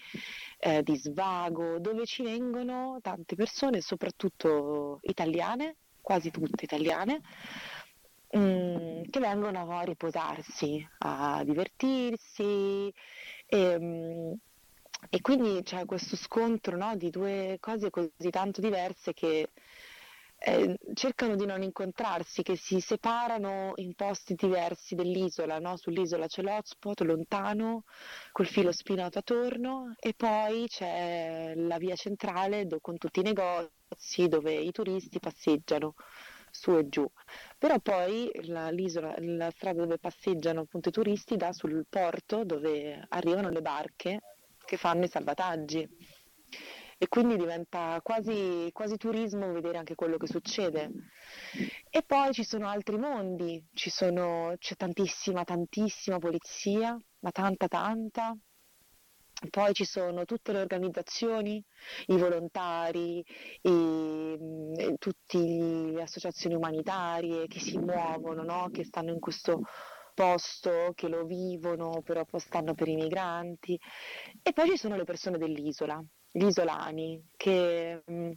eh, 0.58 0.82
di 0.82 0.96
svago, 0.96 1.78
dove 1.78 2.04
ci 2.06 2.22
vengono 2.22 2.98
tante 3.02 3.34
persone, 3.34 3.80
soprattutto 3.80 4.98
italiane, 5.02 5.76
quasi 6.00 6.30
tutte 6.30 6.64
italiane, 6.64 7.20
mm, 8.36 9.02
che 9.10 9.20
vengono 9.20 9.70
a 9.70 9.82
riposarsi, 9.82 10.86
a 10.98 11.42
divertirsi. 11.44 12.92
E, 13.46 13.78
mm, 13.78 14.32
e 15.08 15.20
quindi 15.22 15.62
c'è 15.62 15.86
questo 15.86 16.14
scontro 16.14 16.76
no, 16.76 16.94
di 16.94 17.08
due 17.10 17.56
cose 17.58 17.88
così 17.90 18.30
tanto 18.30 18.60
diverse 18.60 19.14
che 19.14 19.48
eh, 20.42 20.78
cercano 20.94 21.36
di 21.36 21.44
non 21.44 21.62
incontrarsi, 21.62 22.42
che 22.42 22.56
si 22.56 22.80
separano 22.80 23.72
in 23.76 23.94
posti 23.94 24.34
diversi 24.34 24.94
dell'isola, 24.94 25.58
no? 25.58 25.76
Sull'isola 25.76 26.26
c'è 26.26 26.42
l'hotspot 26.42 27.00
lontano, 27.02 27.84
col 28.32 28.46
filo 28.46 28.72
spinato 28.72 29.18
attorno, 29.18 29.94
e 29.98 30.14
poi 30.14 30.66
c'è 30.66 31.52
la 31.56 31.76
via 31.76 31.94
centrale 31.94 32.66
do- 32.66 32.80
con 32.80 32.96
tutti 32.96 33.20
i 33.20 33.22
negozi 33.22 34.28
dove 34.28 34.54
i 34.54 34.72
turisti 34.72 35.18
passeggiano 35.20 35.94
su 36.50 36.76
e 36.76 36.88
giù. 36.88 37.06
Però 37.58 37.78
poi 37.80 38.30
la, 38.44 38.70
la 38.72 39.50
strada 39.50 39.82
dove 39.82 39.98
passeggiano 39.98 40.60
appunto 40.62 40.88
i 40.88 40.92
turisti 40.92 41.36
dà 41.36 41.52
sul 41.52 41.84
porto 41.88 42.44
dove 42.44 43.04
arrivano 43.10 43.50
le 43.50 43.60
barche 43.60 44.20
che 44.64 44.76
fanno 44.76 45.04
i 45.04 45.08
salvataggi 45.08 45.88
e 47.02 47.08
quindi 47.08 47.36
diventa 47.38 47.98
quasi, 48.02 48.68
quasi 48.74 48.98
turismo 48.98 49.50
vedere 49.52 49.78
anche 49.78 49.94
quello 49.94 50.18
che 50.18 50.26
succede. 50.26 50.90
E 51.88 52.02
poi 52.02 52.34
ci 52.34 52.44
sono 52.44 52.68
altri 52.68 52.98
mondi, 52.98 53.64
sono- 53.72 54.54
c'è 54.58 54.76
tantissima, 54.76 55.42
tantissima 55.44 56.18
polizia, 56.18 56.94
ma 57.20 57.30
tanta, 57.30 57.68
tanta. 57.68 58.36
Poi 59.48 59.72
ci 59.72 59.86
sono 59.86 60.26
tutte 60.26 60.52
le 60.52 60.60
organizzazioni, 60.60 61.64
i 62.08 62.16
volontari, 62.18 63.24
e 63.62 64.96
tutte 64.98 65.38
le 65.38 66.02
associazioni 66.02 66.54
umanitarie 66.54 67.46
che 67.46 67.60
si 67.60 67.78
muovono, 67.78 68.42
no? 68.42 68.68
Che 68.70 68.84
stanno 68.84 69.10
in 69.12 69.20
questo 69.20 69.62
posto, 70.12 70.92
che 70.94 71.08
lo 71.08 71.24
vivono, 71.24 72.02
però 72.02 72.24
stanno 72.36 72.74
per 72.74 72.88
i 72.88 72.94
migranti. 72.96 73.80
E 74.42 74.52
poi 74.52 74.68
ci 74.68 74.76
sono 74.76 74.96
le 74.96 75.04
persone 75.04 75.38
dell'isola, 75.38 75.98
gli 76.30 76.44
isolani, 76.46 77.28
che, 77.36 78.02
mm, 78.10 78.32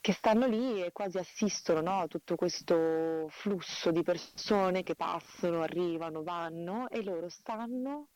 che 0.00 0.12
stanno 0.12 0.46
lì 0.46 0.82
e 0.82 0.92
quasi 0.92 1.18
assistono 1.18 1.80
no, 1.80 2.00
a 2.00 2.06
tutto 2.06 2.36
questo 2.36 3.26
flusso 3.30 3.90
di 3.90 4.02
persone 4.02 4.82
che 4.82 4.94
passano, 4.94 5.62
arrivano, 5.62 6.22
vanno 6.22 6.88
e 6.88 7.02
loro 7.02 7.28
stanno 7.28 8.08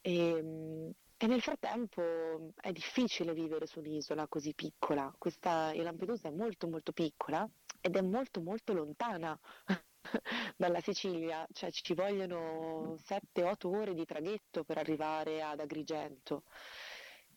e, 0.00 0.40
mm, 0.42 0.90
e 1.20 1.26
nel 1.26 1.42
frattempo 1.42 2.52
è 2.60 2.70
difficile 2.70 3.32
vivere 3.34 3.66
su 3.66 3.80
un'isola 3.80 4.28
così 4.28 4.54
piccola. 4.54 5.12
Questa, 5.18 5.72
Lampedusa 5.74 6.28
è 6.28 6.30
molto 6.30 6.68
molto 6.68 6.92
piccola 6.92 7.48
ed 7.80 7.96
è 7.96 8.00
molto 8.00 8.40
molto 8.40 8.72
lontana 8.72 9.38
dalla 10.56 10.80
Sicilia, 10.80 11.46
cioè 11.52 11.70
ci 11.72 11.94
vogliono 11.94 12.94
7-8 12.96 13.66
ore 13.66 13.94
di 13.94 14.04
traghetto 14.04 14.62
per 14.62 14.78
arrivare 14.78 15.42
ad 15.42 15.58
Agrigento. 15.60 16.44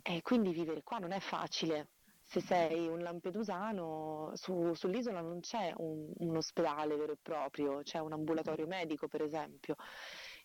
E 0.04 0.22
quindi 0.22 0.52
vivere 0.52 0.84
qua 0.84 0.98
non 0.98 1.12
è 1.12 1.20
facile. 1.20 1.90
Se 2.24 2.40
sei 2.40 2.88
un 2.88 3.00
lampedusano, 3.00 4.32
su- 4.36 4.74
sull'isola 4.74 5.22
non 5.22 5.42
c'è 5.42 5.74
un, 5.78 6.12
un 6.18 6.36
ospedale 6.38 6.96
vero 6.96 7.12
e 7.14 7.18
proprio, 7.22 7.82
c'è 7.84 8.00
un 8.00 8.14
ambulatorio 8.14 8.68
medico 8.68 9.08
per 9.08 9.22
esempio. 9.22 9.76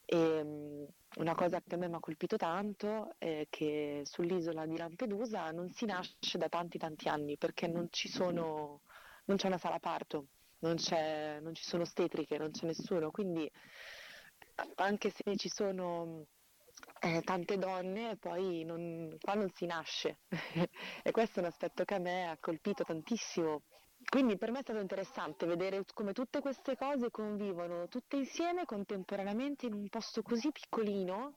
E, 0.05 0.43
mm, 0.45 0.85
una 1.19 1.35
cosa 1.35 1.61
che 1.61 1.75
a 1.75 1.79
me 1.79 1.89
mi 1.89 1.95
ha 1.95 2.01
colpito 2.01 2.37
tanto 2.37 3.15
è 3.19 3.47
che 3.49 4.03
sull'isola 4.05 4.67
di 4.67 4.77
Lampedusa 4.77 5.51
non 5.53 5.71
si 5.71 5.85
nasce 5.87 6.39
da 6.39 6.49
tanti 6.49 6.79
tanti 6.79 7.09
anni 7.09 7.37
perché 7.37 7.67
non 7.69 7.89
sono, 7.91 8.83
non 9.27 9.37
c'è 9.37 9.47
una 9.47 9.59
sala 9.59 9.79
parto, 9.79 10.27
non, 10.59 10.77
non 11.41 11.55
ci 11.55 11.65
sono 11.65 11.83
ostetriche, 11.83 12.37
non 12.39 12.51
c'è 12.51 12.67
nessuno, 12.67 13.11
quindi 13.11 13.51
anche 14.77 15.11
se 15.11 15.37
ci 15.37 15.49
sono 15.49 16.27
eh, 17.07 17.23
tante 17.23 17.57
donne, 17.57 18.17
poi 18.17 18.65
non- 18.65 19.17
qua 19.21 19.35
non 19.35 19.49
si 19.51 19.65
nasce 19.67 20.19
e 21.05 21.11
questo 21.13 21.39
è 21.39 21.43
un 21.43 21.49
aspetto 21.49 21.85
che 21.85 21.95
a 21.95 21.99
me 21.99 22.29
ha 22.29 22.37
colpito 22.39 22.83
tantissimo. 22.85 23.63
Quindi 24.09 24.37
per 24.37 24.51
me 24.51 24.59
è 24.59 24.63
stato 24.63 24.81
interessante 24.81 25.47
vedere 25.47 25.85
come 25.95 26.13
tutte 26.13 26.41
queste 26.41 26.77
cose 26.77 27.11
convivono 27.11 27.89
tutte 27.89 28.17
insieme 28.17 28.65
contemporaneamente 28.65 29.67
in 29.67 29.73
un 29.73 29.89
posto 29.89 30.23
così 30.23 30.51
piccolino 30.53 31.35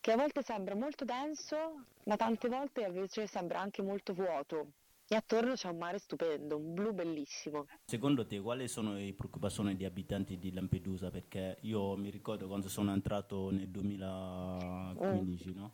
che 0.00 0.12
a 0.12 0.16
volte 0.16 0.42
sembra 0.42 0.74
molto 0.74 1.04
denso, 1.04 1.84
ma 2.04 2.16
tante 2.16 2.48
volte 2.48 2.82
invece 2.82 3.26
sembra 3.26 3.60
anche 3.60 3.82
molto 3.82 4.12
vuoto. 4.14 4.72
E 5.12 5.14
attorno 5.14 5.52
c'è 5.52 5.68
un 5.68 5.76
mare 5.76 5.98
stupendo, 5.98 6.56
un 6.56 6.72
blu 6.72 6.94
bellissimo. 6.94 7.66
Secondo 7.84 8.24
te 8.24 8.40
quali 8.40 8.66
sono 8.66 8.94
le 8.94 9.12
preoccupazioni 9.12 9.76
degli 9.76 9.84
abitanti 9.84 10.38
di 10.38 10.50
Lampedusa? 10.54 11.10
Perché 11.10 11.58
io 11.60 11.94
mi 11.98 12.08
ricordo 12.08 12.46
quando 12.46 12.70
sono 12.70 12.94
entrato 12.94 13.50
nel 13.50 13.68
2015, 13.68 15.52
no? 15.54 15.70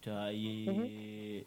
Cioè, 0.00 0.28
i- 0.28 1.46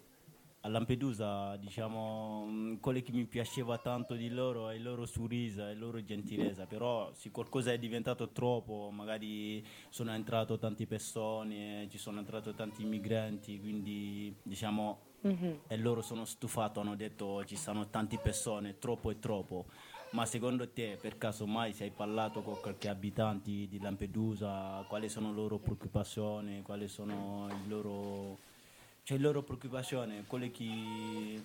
a 0.61 0.67
Lampedusa, 0.69 1.55
diciamo, 1.57 2.79
quello 2.81 2.99
che 3.01 3.11
mi 3.11 3.25
piaceva 3.25 3.77
tanto 3.77 4.15
di 4.15 4.29
loro 4.29 4.69
è 4.69 4.73
il 4.73 4.81
loro 4.81 5.05
sorriso, 5.05 5.61
è 5.67 5.73
la 5.75 5.79
loro 5.79 6.03
gentilezza, 6.03 6.65
però 6.65 7.13
se 7.13 7.29
qualcosa 7.29 7.71
è 7.71 7.77
diventato 7.77 8.29
troppo, 8.31 8.89
magari 8.91 9.63
sono 9.89 10.11
entrato 10.13 10.57
tante 10.57 10.87
persone, 10.87 11.87
ci 11.91 11.99
sono 11.99 12.17
entrati 12.17 12.55
tanti 12.55 12.83
migranti, 12.85 13.59
quindi 13.59 14.35
diciamo 14.41 15.11
Mhm. 15.23 15.59
e 15.67 15.77
loro 15.77 16.01
sono 16.01 16.25
stufato, 16.25 16.79
hanno 16.81 16.95
detto 16.95 17.43
ci 17.45 17.55
sono 17.55 17.89
tante 17.89 18.17
persone, 18.19 18.77
troppo 18.77 19.09
e 19.09 19.19
troppo. 19.19 19.65
Ma 20.11 20.25
secondo 20.25 20.69
te, 20.71 20.97
per 21.01 21.17
caso 21.17 21.47
mai 21.47 21.73
se 21.73 21.85
hai 21.85 21.91
parlato 21.91 22.41
con 22.43 22.59
qualche 22.59 22.87
abitante 22.89 23.49
di 23.67 23.79
Lampedusa, 23.79 24.83
quali 24.87 25.09
sono 25.09 25.29
le 25.29 25.35
loro 25.35 25.57
preoccupazioni, 25.59 26.61
quali 26.61 26.87
sono 26.87 27.49
i 27.51 27.67
loro, 27.67 28.37
cioè 29.03 29.17
le 29.17 29.23
loro 29.23 29.41
preoccupazioni, 29.43 30.23
quelle 30.27 30.51
che 30.51 31.41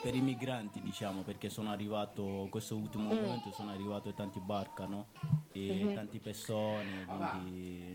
per 0.00 0.14
i 0.14 0.20
migranti 0.20 0.80
diciamo, 0.80 1.22
perché 1.22 1.48
sono 1.50 1.70
arrivato, 1.70 2.46
questo 2.50 2.76
ultimo 2.76 3.12
Mm. 3.14 3.20
momento 3.20 3.50
sono 3.52 3.70
arrivato 3.70 4.12
tanti 4.14 4.40
barca, 4.40 4.86
no? 4.86 5.06
E 5.52 5.88
Mhm. 5.88 5.92
tante 5.94 6.18
persone, 6.20 7.06
quindi 7.06 7.89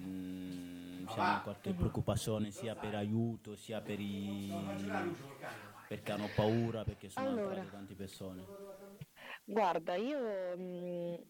diciamo, 1.05 1.41
qualche 1.41 1.73
preoccupazione 1.73 2.51
sia 2.51 2.75
per 2.75 2.95
aiuto, 2.95 3.55
sia 3.55 3.81
per 3.81 3.99
i... 3.99 4.51
perché 5.87 6.11
hanno 6.11 6.29
paura, 6.35 6.83
perché 6.83 7.09
sono 7.09 7.27
Allora. 7.27 7.49
entrate 7.49 7.69
tante 7.71 7.95
persone. 7.95 8.43
Guarda, 9.45 9.95
io 9.95 10.57
mh, 10.57 11.23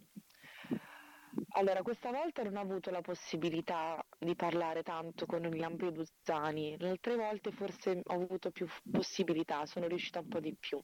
Allora, 1.57 1.81
questa 1.81 2.11
volta 2.11 2.43
non 2.43 2.55
ho 2.55 2.61
avuto 2.61 2.91
la 2.91 3.01
possibilità 3.01 4.03
di 4.17 4.35
parlare 4.35 4.83
tanto 4.83 5.25
con 5.25 5.43
i 5.45 5.57
lampedusani, 5.57 6.77
le 6.77 6.89
altre 6.89 7.15
volte 7.15 7.51
forse 7.51 8.01
ho 8.03 8.13
avuto 8.13 8.51
più 8.51 8.67
possibilità, 8.89 9.65
sono 9.65 9.87
riuscita 9.87 10.19
un 10.19 10.27
po' 10.27 10.39
di 10.39 10.55
più. 10.57 10.81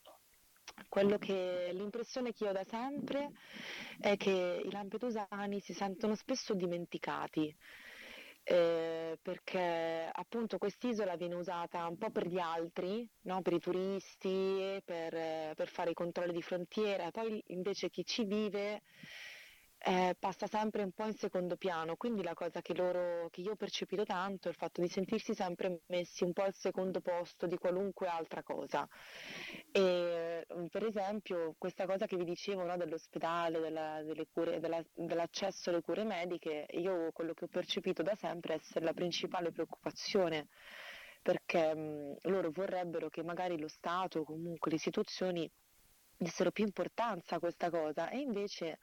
Quello 0.87 1.17
che, 1.17 1.71
l'impressione 1.73 2.31
che 2.33 2.43
io 2.43 2.49
ho 2.49 2.53
da 2.53 2.63
sempre 2.65 3.31
è 3.99 4.17
che 4.17 4.61
i 4.65 4.71
lampedusani 4.71 5.59
si 5.59 5.73
sentono 5.73 6.15
spesso 6.15 6.53
dimenticati. 6.53 7.55
Eh, 8.43 9.19
perché 9.21 10.09
appunto 10.11 10.57
quest'isola 10.57 11.15
viene 11.15 11.35
usata 11.35 11.85
un 11.87 11.97
po' 11.97 12.09
per 12.09 12.27
gli 12.27 12.39
altri, 12.39 13.07
no? 13.21 13.41
per 13.41 13.53
i 13.53 13.59
turisti, 13.59 14.81
per, 14.83 15.53
per 15.53 15.67
fare 15.67 15.91
i 15.91 15.93
controlli 15.93 16.33
di 16.33 16.41
frontiera, 16.41 17.11
poi 17.11 17.41
invece 17.47 17.89
chi 17.89 18.03
ci 18.03 18.25
vive 18.25 18.81
eh, 19.83 20.15
passa 20.19 20.45
sempre 20.45 20.83
un 20.83 20.91
po' 20.91 21.05
in 21.05 21.15
secondo 21.15 21.55
piano, 21.57 21.95
quindi 21.95 22.21
la 22.21 22.35
cosa 22.35 22.61
che, 22.61 22.75
loro, 22.75 23.29
che 23.31 23.41
io 23.41 23.53
ho 23.53 23.55
percepito 23.55 24.03
tanto 24.03 24.47
è 24.47 24.51
il 24.51 24.57
fatto 24.57 24.79
di 24.79 24.87
sentirsi 24.87 25.33
sempre 25.33 25.81
messi 25.87 26.23
un 26.23 26.33
po' 26.33 26.43
al 26.43 26.53
secondo 26.53 27.01
posto 27.01 27.47
di 27.47 27.57
qualunque 27.57 28.07
altra 28.07 28.43
cosa. 28.43 28.87
E, 29.71 30.45
mm, 30.53 30.65
per 30.67 30.85
esempio 30.85 31.55
questa 31.57 31.85
cosa 31.87 32.05
che 32.05 32.15
vi 32.15 32.25
dicevo 32.25 32.63
no, 32.63 32.77
dell'ospedale, 32.77 33.59
della, 33.59 34.03
cure, 34.31 34.59
della, 34.59 34.83
dell'accesso 34.93 35.71
alle 35.71 35.81
cure 35.81 36.03
mediche, 36.03 36.67
io 36.71 37.11
quello 37.11 37.33
che 37.33 37.45
ho 37.45 37.47
percepito 37.47 38.03
da 38.03 38.15
sempre 38.15 38.55
essere 38.55 38.85
la 38.85 38.93
principale 38.93 39.51
preoccupazione 39.51 40.47
perché 41.23 41.73
mh, 41.73 41.79
mm, 41.79 42.13
loro 42.31 42.51
vorrebbero 42.51 43.09
che 43.09 43.23
magari 43.23 43.59
lo 43.59 43.67
Stato 43.67 44.23
comunque 44.23 44.69
le 44.69 44.77
istituzioni 44.77 45.51
dessero 46.17 46.51
più 46.51 46.63
importanza 46.63 47.35
a 47.35 47.39
questa 47.39 47.69
cosa 47.71 48.09
e 48.09 48.19
invece 48.19 48.77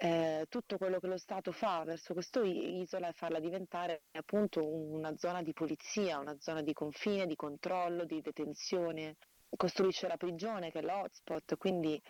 eh, 0.00 0.46
tutto 0.48 0.78
quello 0.78 1.00
che 1.00 1.08
lo 1.08 1.18
Stato 1.18 1.50
fa 1.50 1.82
verso 1.84 2.12
questa 2.12 2.40
isola 2.44 3.08
è 3.08 3.12
farla 3.12 3.40
diventare 3.40 4.02
appunto 4.12 4.64
una 4.64 5.16
zona 5.16 5.42
di 5.42 5.52
polizia, 5.52 6.20
una 6.20 6.36
zona 6.38 6.62
di 6.62 6.72
confine, 6.72 7.26
di 7.26 7.34
controllo, 7.34 8.04
di 8.04 8.20
detenzione, 8.20 9.16
costruisce 9.56 10.06
la 10.06 10.16
prigione 10.16 10.70
che 10.70 10.78
è 10.78 10.82
l'hotspot, 10.82 11.56
quindi 11.56 12.00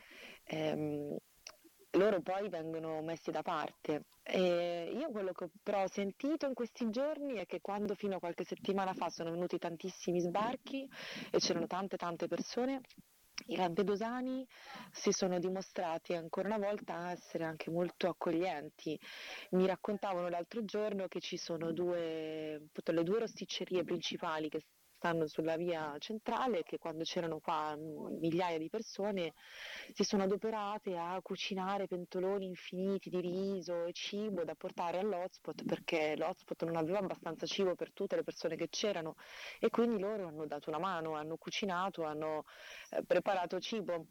ehm, 0.45 1.17
loro 1.93 2.21
poi 2.21 2.51
vengono 2.51 3.01
messi 3.01 3.31
da 3.31 3.41
parte. 3.41 4.05
E 4.23 4.93
io 4.95 5.09
quello 5.11 5.33
che 5.33 5.49
però 5.63 5.85
ho 5.85 5.89
sentito 5.89 6.47
in 6.47 6.53
questi 6.53 6.91
giorni 6.91 7.37
è 7.37 7.47
che 7.47 7.63
quando 7.63 7.95
fino 7.95 8.17
a 8.17 8.19
qualche 8.19 8.45
settimana 8.45 8.93
fa 8.93 9.09
sono 9.09 9.31
venuti 9.31 9.57
tantissimi 9.57 10.21
sbarchi 10.21 10.87
e 11.31 11.39
c'erano 11.39 11.67
tante 11.67 11.97
tante 11.97 12.29
persone, 12.29 12.83
i 13.47 13.57
lampedusani 13.57 14.47
si 14.91 15.13
sono 15.13 15.39
dimostrati 15.39 16.15
ancora 16.15 16.49
una 16.55 16.67
volta 16.67 17.11
essere 17.11 17.45
anche 17.45 17.71
molto 17.71 18.09
accoglienti. 18.09 18.99
Mi 19.51 19.67
raccontavano 19.67 20.29
l'altro 20.29 20.65
giorno 20.65 21.07
che 21.09 21.21
ci 21.21 21.37
sono 21.37 21.73
due, 21.73 22.69
le 22.73 23.03
due 23.03 23.19
rosticcerie 23.21 23.85
principali 23.85 24.49
che 24.49 24.63
stanno 24.99 25.29
sulla 25.29 25.57
via 25.57 25.95
centrale 25.99 26.65
che 26.65 26.79
quando 26.79 27.05
c'erano 27.05 27.39
qua 27.39 27.77
migliaia 27.77 28.59
di 28.59 28.69
persone 28.69 29.33
si 29.93 30.03
sono 30.03 30.25
adoperate 30.25 30.97
a 30.97 31.21
cucinare 31.23 31.87
pentoloni 31.87 32.47
infiniti 32.47 33.09
di 33.09 33.21
riso 33.21 33.85
e 33.85 33.93
cibo 33.93 34.43
da 34.43 34.57
portare 34.57 34.99
all'hotspot 34.99 35.65
perché 35.65 36.17
l'hotspot 36.17 36.65
non 36.65 36.77
aveva 36.77 36.99
abbastanza 36.99 37.47
cibo 37.47 37.77
per 37.77 37.93
tutte 37.93 38.17
le 38.17 38.25
persone 38.25 38.57
che 38.57 38.69
c'erano 38.69 39.15
e 39.61 39.71
quindi 39.71 40.01
loro 40.01 40.27
hanno 40.27 40.47
dato 40.47 40.69
una 40.69 40.81
mano, 40.81 41.15
hanno 41.15 41.37
cucinato, 41.37 42.03
hanno 42.03 42.45
eh, 42.91 43.03
preparato 43.05 43.61
cibo. 43.61 44.07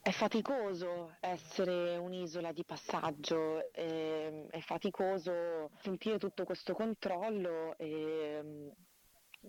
È 0.00 0.10
faticoso 0.10 1.16
essere 1.20 1.96
un'isola 1.96 2.52
di 2.52 2.64
passaggio, 2.64 3.70
ehm, 3.72 4.48
è 4.48 4.60
faticoso 4.60 5.70
sentire 5.80 6.18
tutto 6.18 6.44
questo 6.44 6.72
controllo 6.72 7.76
e, 7.76 8.72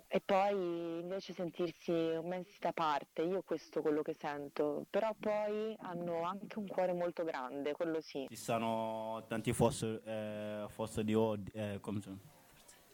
e 0.07 0.21
poi 0.21 0.99
invece 1.01 1.33
sentirsi 1.33 1.91
messi 1.91 2.57
da 2.59 2.71
parte, 2.71 3.21
io 3.21 3.41
questo 3.41 3.79
è 3.79 3.81
quello 3.81 4.01
che 4.01 4.13
sento, 4.13 4.85
però 4.89 5.15
poi 5.19 5.75
hanno 5.79 6.23
anche 6.23 6.59
un 6.59 6.67
cuore 6.67 6.93
molto 6.93 7.23
grande, 7.23 7.73
quello 7.73 7.99
sì. 8.01 8.25
Ci 8.29 8.35
sono 8.35 9.23
tanti 9.27 9.51
fosse, 9.53 10.01
eh, 10.03 10.65
fosse 10.69 11.03
di, 11.03 11.13
ordine, 11.13 11.73
eh, 11.73 11.79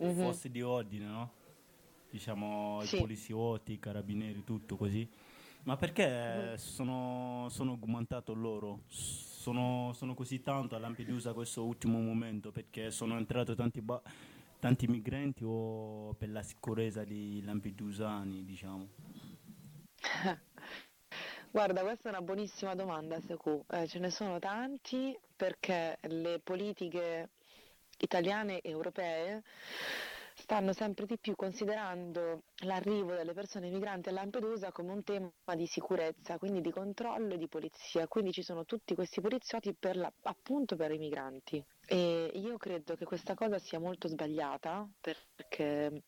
mm-hmm. 0.03 0.31
di 0.43 0.61
ordine, 0.61 1.05
no? 1.05 1.31
Diciamo 2.09 2.81
sì. 2.83 2.95
i 2.95 2.99
poliziotti, 2.99 3.73
i 3.73 3.79
carabinieri, 3.79 4.43
tutto 4.43 4.77
così. 4.77 5.07
Ma 5.63 5.75
perché 5.77 6.07
mm-hmm. 6.07 6.55
sono, 6.55 7.47
sono 7.49 7.71
augmentato 7.71 8.33
loro? 8.33 8.83
Sono, 8.87 9.91
sono, 9.93 10.13
così 10.13 10.41
tanto 10.41 10.75
a 10.75 10.79
Lampedusa 10.79 11.33
questo 11.33 11.65
ultimo 11.65 11.99
momento 11.99 12.51
perché 12.51 12.89
sono 12.91 13.17
entrato 13.17 13.53
tanti... 13.53 13.81
Ba- 13.81 14.01
tanti 14.59 14.87
migranti 14.87 15.43
o 15.45 16.13
per 16.17 16.29
la 16.29 16.41
sicurezza 16.41 17.03
dei 17.03 17.41
lampedusani, 17.43 18.43
diciamo? 18.43 18.87
Guarda, 21.51 21.81
questa 21.81 22.09
è 22.09 22.11
una 22.11 22.21
buonissima 22.21 22.75
domanda, 22.75 23.19
Seku. 23.21 23.63
Eh, 23.69 23.87
ce 23.87 23.99
ne 23.99 24.09
sono 24.09 24.39
tanti 24.39 25.17
perché 25.35 25.97
le 26.01 26.39
politiche 26.43 27.29
italiane 27.99 28.59
e 28.59 28.69
europee 28.69 29.43
stanno 30.35 30.73
sempre 30.73 31.05
di 31.05 31.17
più 31.17 31.35
considerando 31.35 32.43
l'arrivo 32.63 33.15
delle 33.15 33.33
persone 33.33 33.69
migranti 33.69 34.09
a 34.09 34.11
Lampedusa 34.11 34.71
come 34.71 34.91
un 34.91 35.03
tema 35.03 35.31
di 35.55 35.65
sicurezza, 35.65 36.37
quindi 36.37 36.61
di 36.61 36.71
controllo 36.71 37.33
e 37.33 37.37
di 37.37 37.47
polizia. 37.47 38.07
Quindi 38.07 38.31
ci 38.31 38.43
sono 38.43 38.65
tutti 38.65 38.93
questi 38.95 39.21
poliziotti 39.21 39.73
per 39.73 39.95
la, 39.95 40.11
appunto 40.23 40.75
per 40.75 40.91
i 40.91 40.97
migranti. 40.97 41.63
E 41.87 42.31
io 42.33 42.57
credo 42.57 42.95
che 42.95 43.05
questa 43.05 43.33
cosa 43.33 43.57
sia 43.59 43.79
molto 43.79 44.07
sbagliata 44.07 44.87
perché 44.99 46.03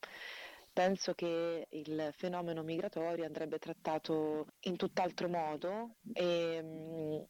penso 0.74 1.14
che 1.14 1.68
il 1.72 2.10
fenomeno 2.16 2.62
migratorio 2.62 3.26
andrebbe 3.26 3.58
trattato 3.58 4.46
in 4.62 4.76
tutt'altro 4.76 5.28
modo 5.30 5.96
e, 6.14 7.26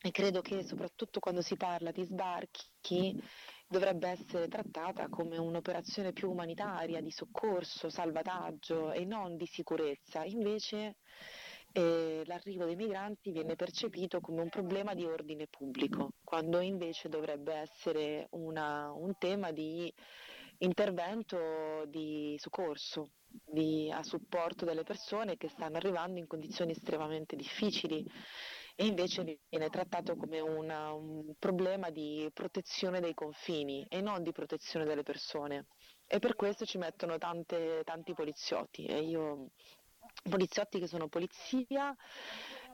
e 0.00 0.10
credo 0.10 0.40
che 0.40 0.64
soprattutto 0.64 1.20
quando 1.20 1.42
si 1.42 1.56
parla 1.56 1.92
di 1.92 2.04
sbarchi 2.04 3.22
dovrebbe 3.68 4.08
essere 4.08 4.48
trattata 4.48 5.08
come 5.08 5.36
un'operazione 5.36 6.12
più 6.12 6.30
umanitaria, 6.30 7.02
di 7.02 7.10
soccorso, 7.10 7.90
salvataggio 7.90 8.92
e 8.92 9.04
non 9.04 9.36
di 9.36 9.46
sicurezza. 9.46 10.24
Invece 10.24 10.96
eh, 11.72 12.22
l'arrivo 12.24 12.64
dei 12.64 12.76
migranti 12.76 13.30
viene 13.30 13.56
percepito 13.56 14.20
come 14.20 14.40
un 14.40 14.48
problema 14.48 14.94
di 14.94 15.04
ordine 15.04 15.46
pubblico, 15.48 16.12
quando 16.24 16.60
invece 16.60 17.10
dovrebbe 17.10 17.52
essere 17.54 18.26
una, 18.30 18.90
un 18.92 19.12
tema 19.18 19.52
di 19.52 19.92
intervento 20.60 21.84
di 21.86 22.36
soccorso, 22.38 23.10
di, 23.28 23.92
a 23.92 24.02
supporto 24.02 24.64
delle 24.64 24.82
persone 24.82 25.36
che 25.36 25.48
stanno 25.48 25.76
arrivando 25.76 26.18
in 26.18 26.26
condizioni 26.26 26.72
estremamente 26.72 27.36
difficili 27.36 28.04
e 28.80 28.86
invece 28.86 29.40
viene 29.48 29.70
trattato 29.70 30.14
come 30.14 30.38
una, 30.38 30.92
un 30.92 31.34
problema 31.36 31.90
di 31.90 32.30
protezione 32.32 33.00
dei 33.00 33.12
confini 33.12 33.84
e 33.88 34.00
non 34.00 34.22
di 34.22 34.30
protezione 34.30 34.84
delle 34.84 35.02
persone. 35.02 35.66
E 36.06 36.20
per 36.20 36.36
questo 36.36 36.64
ci 36.64 36.78
mettono 36.78 37.18
tante, 37.18 37.82
tanti 37.82 38.14
poliziotti 38.14 38.84
e 38.84 39.00
io 39.00 39.50
poliziotti 40.30 40.78
che 40.78 40.86
sono 40.86 41.08
polizia, 41.08 41.92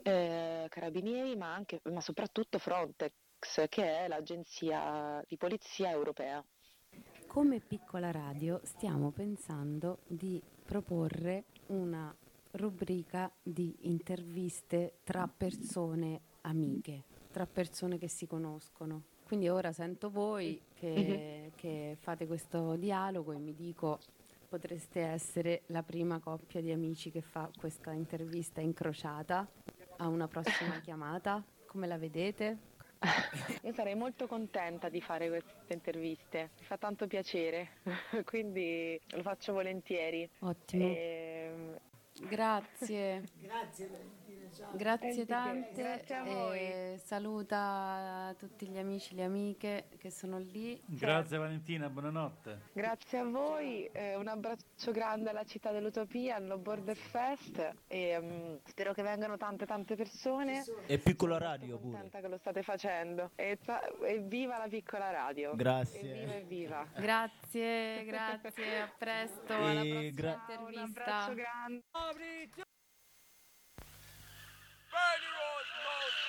eh, 0.03 0.67
carabinieri, 0.69 1.37
ma, 1.37 1.55
anche, 1.55 1.81
ma 1.85 2.03
soprattutto 2.03 2.59
Frontex, 2.59 3.67
che 3.71 4.01
è 4.01 4.07
l'agenzia 4.07 5.25
di 5.27 5.39
polizia 5.39 5.89
europea. 5.91 6.45
Come 7.27 7.61
piccola 7.61 8.11
radio 8.11 8.61
stiamo 8.63 9.11
pensando 9.11 10.01
di 10.07 10.39
proporre 10.67 11.47
una 11.69 12.15
rubrica 12.55 13.31
di 13.43 13.75
interviste 13.83 14.99
tra 15.05 15.29
persone 15.29 16.21
amiche, 16.43 17.05
tra 17.31 17.47
persone 17.47 17.99
che 17.99 18.09
si 18.09 18.27
conoscono. 18.27 19.03
Quindi 19.25 19.49
ora 19.49 19.73
sento 19.73 20.11
voi 20.11 20.61
che, 20.75 21.51
mhm. 21.51 21.57
che 21.57 21.97
fate 21.99 22.27
questo 22.27 22.77
dialogo 22.77 23.33
e 23.33 23.39
mi 23.39 23.55
dico 23.55 23.99
potreste 24.49 25.01
essere 25.01 25.63
la 25.67 25.83
prima 25.83 26.21
coppia 26.21 26.61
di 26.61 26.71
amici 26.71 27.11
che 27.11 27.23
fa 27.23 27.51
questa 27.59 27.91
intervista 27.91 28.61
incrociata 28.61 29.49
a 29.97 30.07
una 30.07 30.29
prossima 30.29 30.79
chiamata. 30.83 31.43
Come 31.67 31.89
la 31.89 31.99
vedete? 31.99 32.73
Io 33.63 33.73
sarei 33.73 33.95
molto 33.95 34.27
contenta 34.27 34.89
di 34.89 35.01
fare 35.01 35.29
queste 35.29 35.73
interviste, 35.75 36.51
mi 36.59 36.65
fa 36.65 36.79
tanto 36.79 37.07
piacere, 37.07 37.71
quindi 38.25 38.99
lo 39.09 39.23
faccio 39.23 39.53
volentieri. 39.53 40.29
Ottimo. 40.39 40.85
E, 40.85 41.81
Grazie. 42.21 43.23
Grazie. 43.43 43.89
Grazie 44.73 45.23
Eh, 45.23 45.27
tante 45.27 45.83
grazie 45.83 46.15
a 46.17 46.23
voi. 46.25 46.59
e 46.59 47.01
saluta 47.03 48.35
tutti 48.39 48.69
gli 48.69 48.79
amici, 48.79 49.15
le 49.15 49.25
amiche 49.25 49.89
che 49.99 50.11
sono 50.11 50.39
lì. 50.39 50.81
Grazie 50.87 51.39
Valentina, 51.39 51.89
buonanotte. 51.89 52.61
Grazie 52.73 53.19
a 53.19 53.25
voi, 53.25 53.87
eh, 53.93 54.17
un 54.17 54.29
abbraccio 54.29 54.93
grande 54.93 55.31
alla 55.31 55.45
città 55.45 55.71
dell'Utopia, 55.73 56.37
al 56.37 56.45
No 56.45 56.59
Border 56.59 56.97
Fest 56.97 57.73
e 57.87 58.19
mm, 58.21 58.57
spero 58.65 58.93
che 58.93 59.03
vengano 59.03 59.37
tante 59.37 59.67
tante 59.67 59.97
persone. 59.97 60.65
E 60.87 60.99
piccola 60.99 61.39
radio 61.39 61.79
pure. 61.79 61.93
Contenta 61.93 62.21
che 62.21 62.29
lo 62.29 62.37
state 62.39 62.63
facendo. 62.63 63.31
E, 63.35 63.59
ta- 63.65 63.83
e 64.03 64.19
viva 64.21 64.59
la 64.59 64.69
piccola 64.69 65.11
radio. 65.11 65.55
Grazie. 65.55 66.01
Evviva, 66.01 66.35
evviva. 66.35 66.87
Grazie, 66.97 68.05
grazie, 68.05 68.81
a 68.81 68.93
presto, 68.97 69.53
alla 69.55 69.83
E 69.83 69.89
prossima 69.89 70.11
gra- 70.11 70.45
Un 70.47 70.73
intervista. 70.73 70.83
abbraccio 70.83 71.35
grande. 71.35 71.83
Bernie 74.95 75.35
Rose 75.35 75.71
knows 75.83 76.24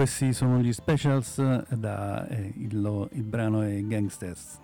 Questi 0.00 0.32
sono 0.32 0.60
gli 0.60 0.72
specials 0.72 1.36
eh, 1.36 1.76
da 1.76 2.26
eh, 2.26 2.54
il, 2.56 3.08
il 3.12 3.22
brano 3.22 3.60
è 3.60 3.82
Gangsters. 3.82 4.58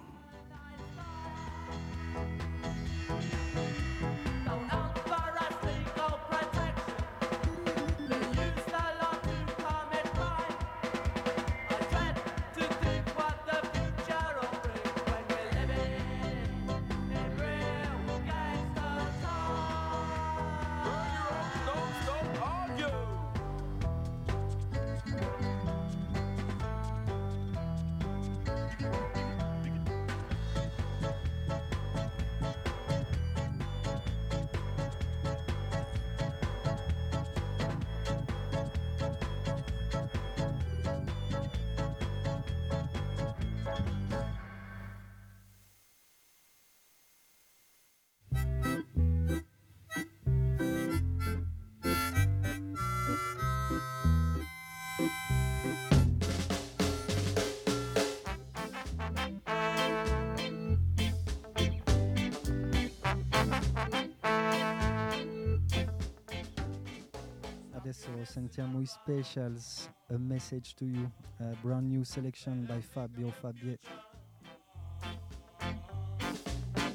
Sentiamo 68.37 68.85
specials, 68.85 69.89
A 70.11 70.19
Message 70.19 70.75
to 70.75 70.85
You, 70.85 71.11
a 71.41 71.57
brand 71.63 71.89
new 71.89 72.05
selection 72.05 72.67
by 72.67 72.83
Fabio 72.83 73.33
Fabie. 73.41 73.79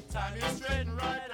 Time 0.08 0.36
you 0.36 0.42
straight 0.54 0.86
and 0.86 0.96
right 0.96 1.32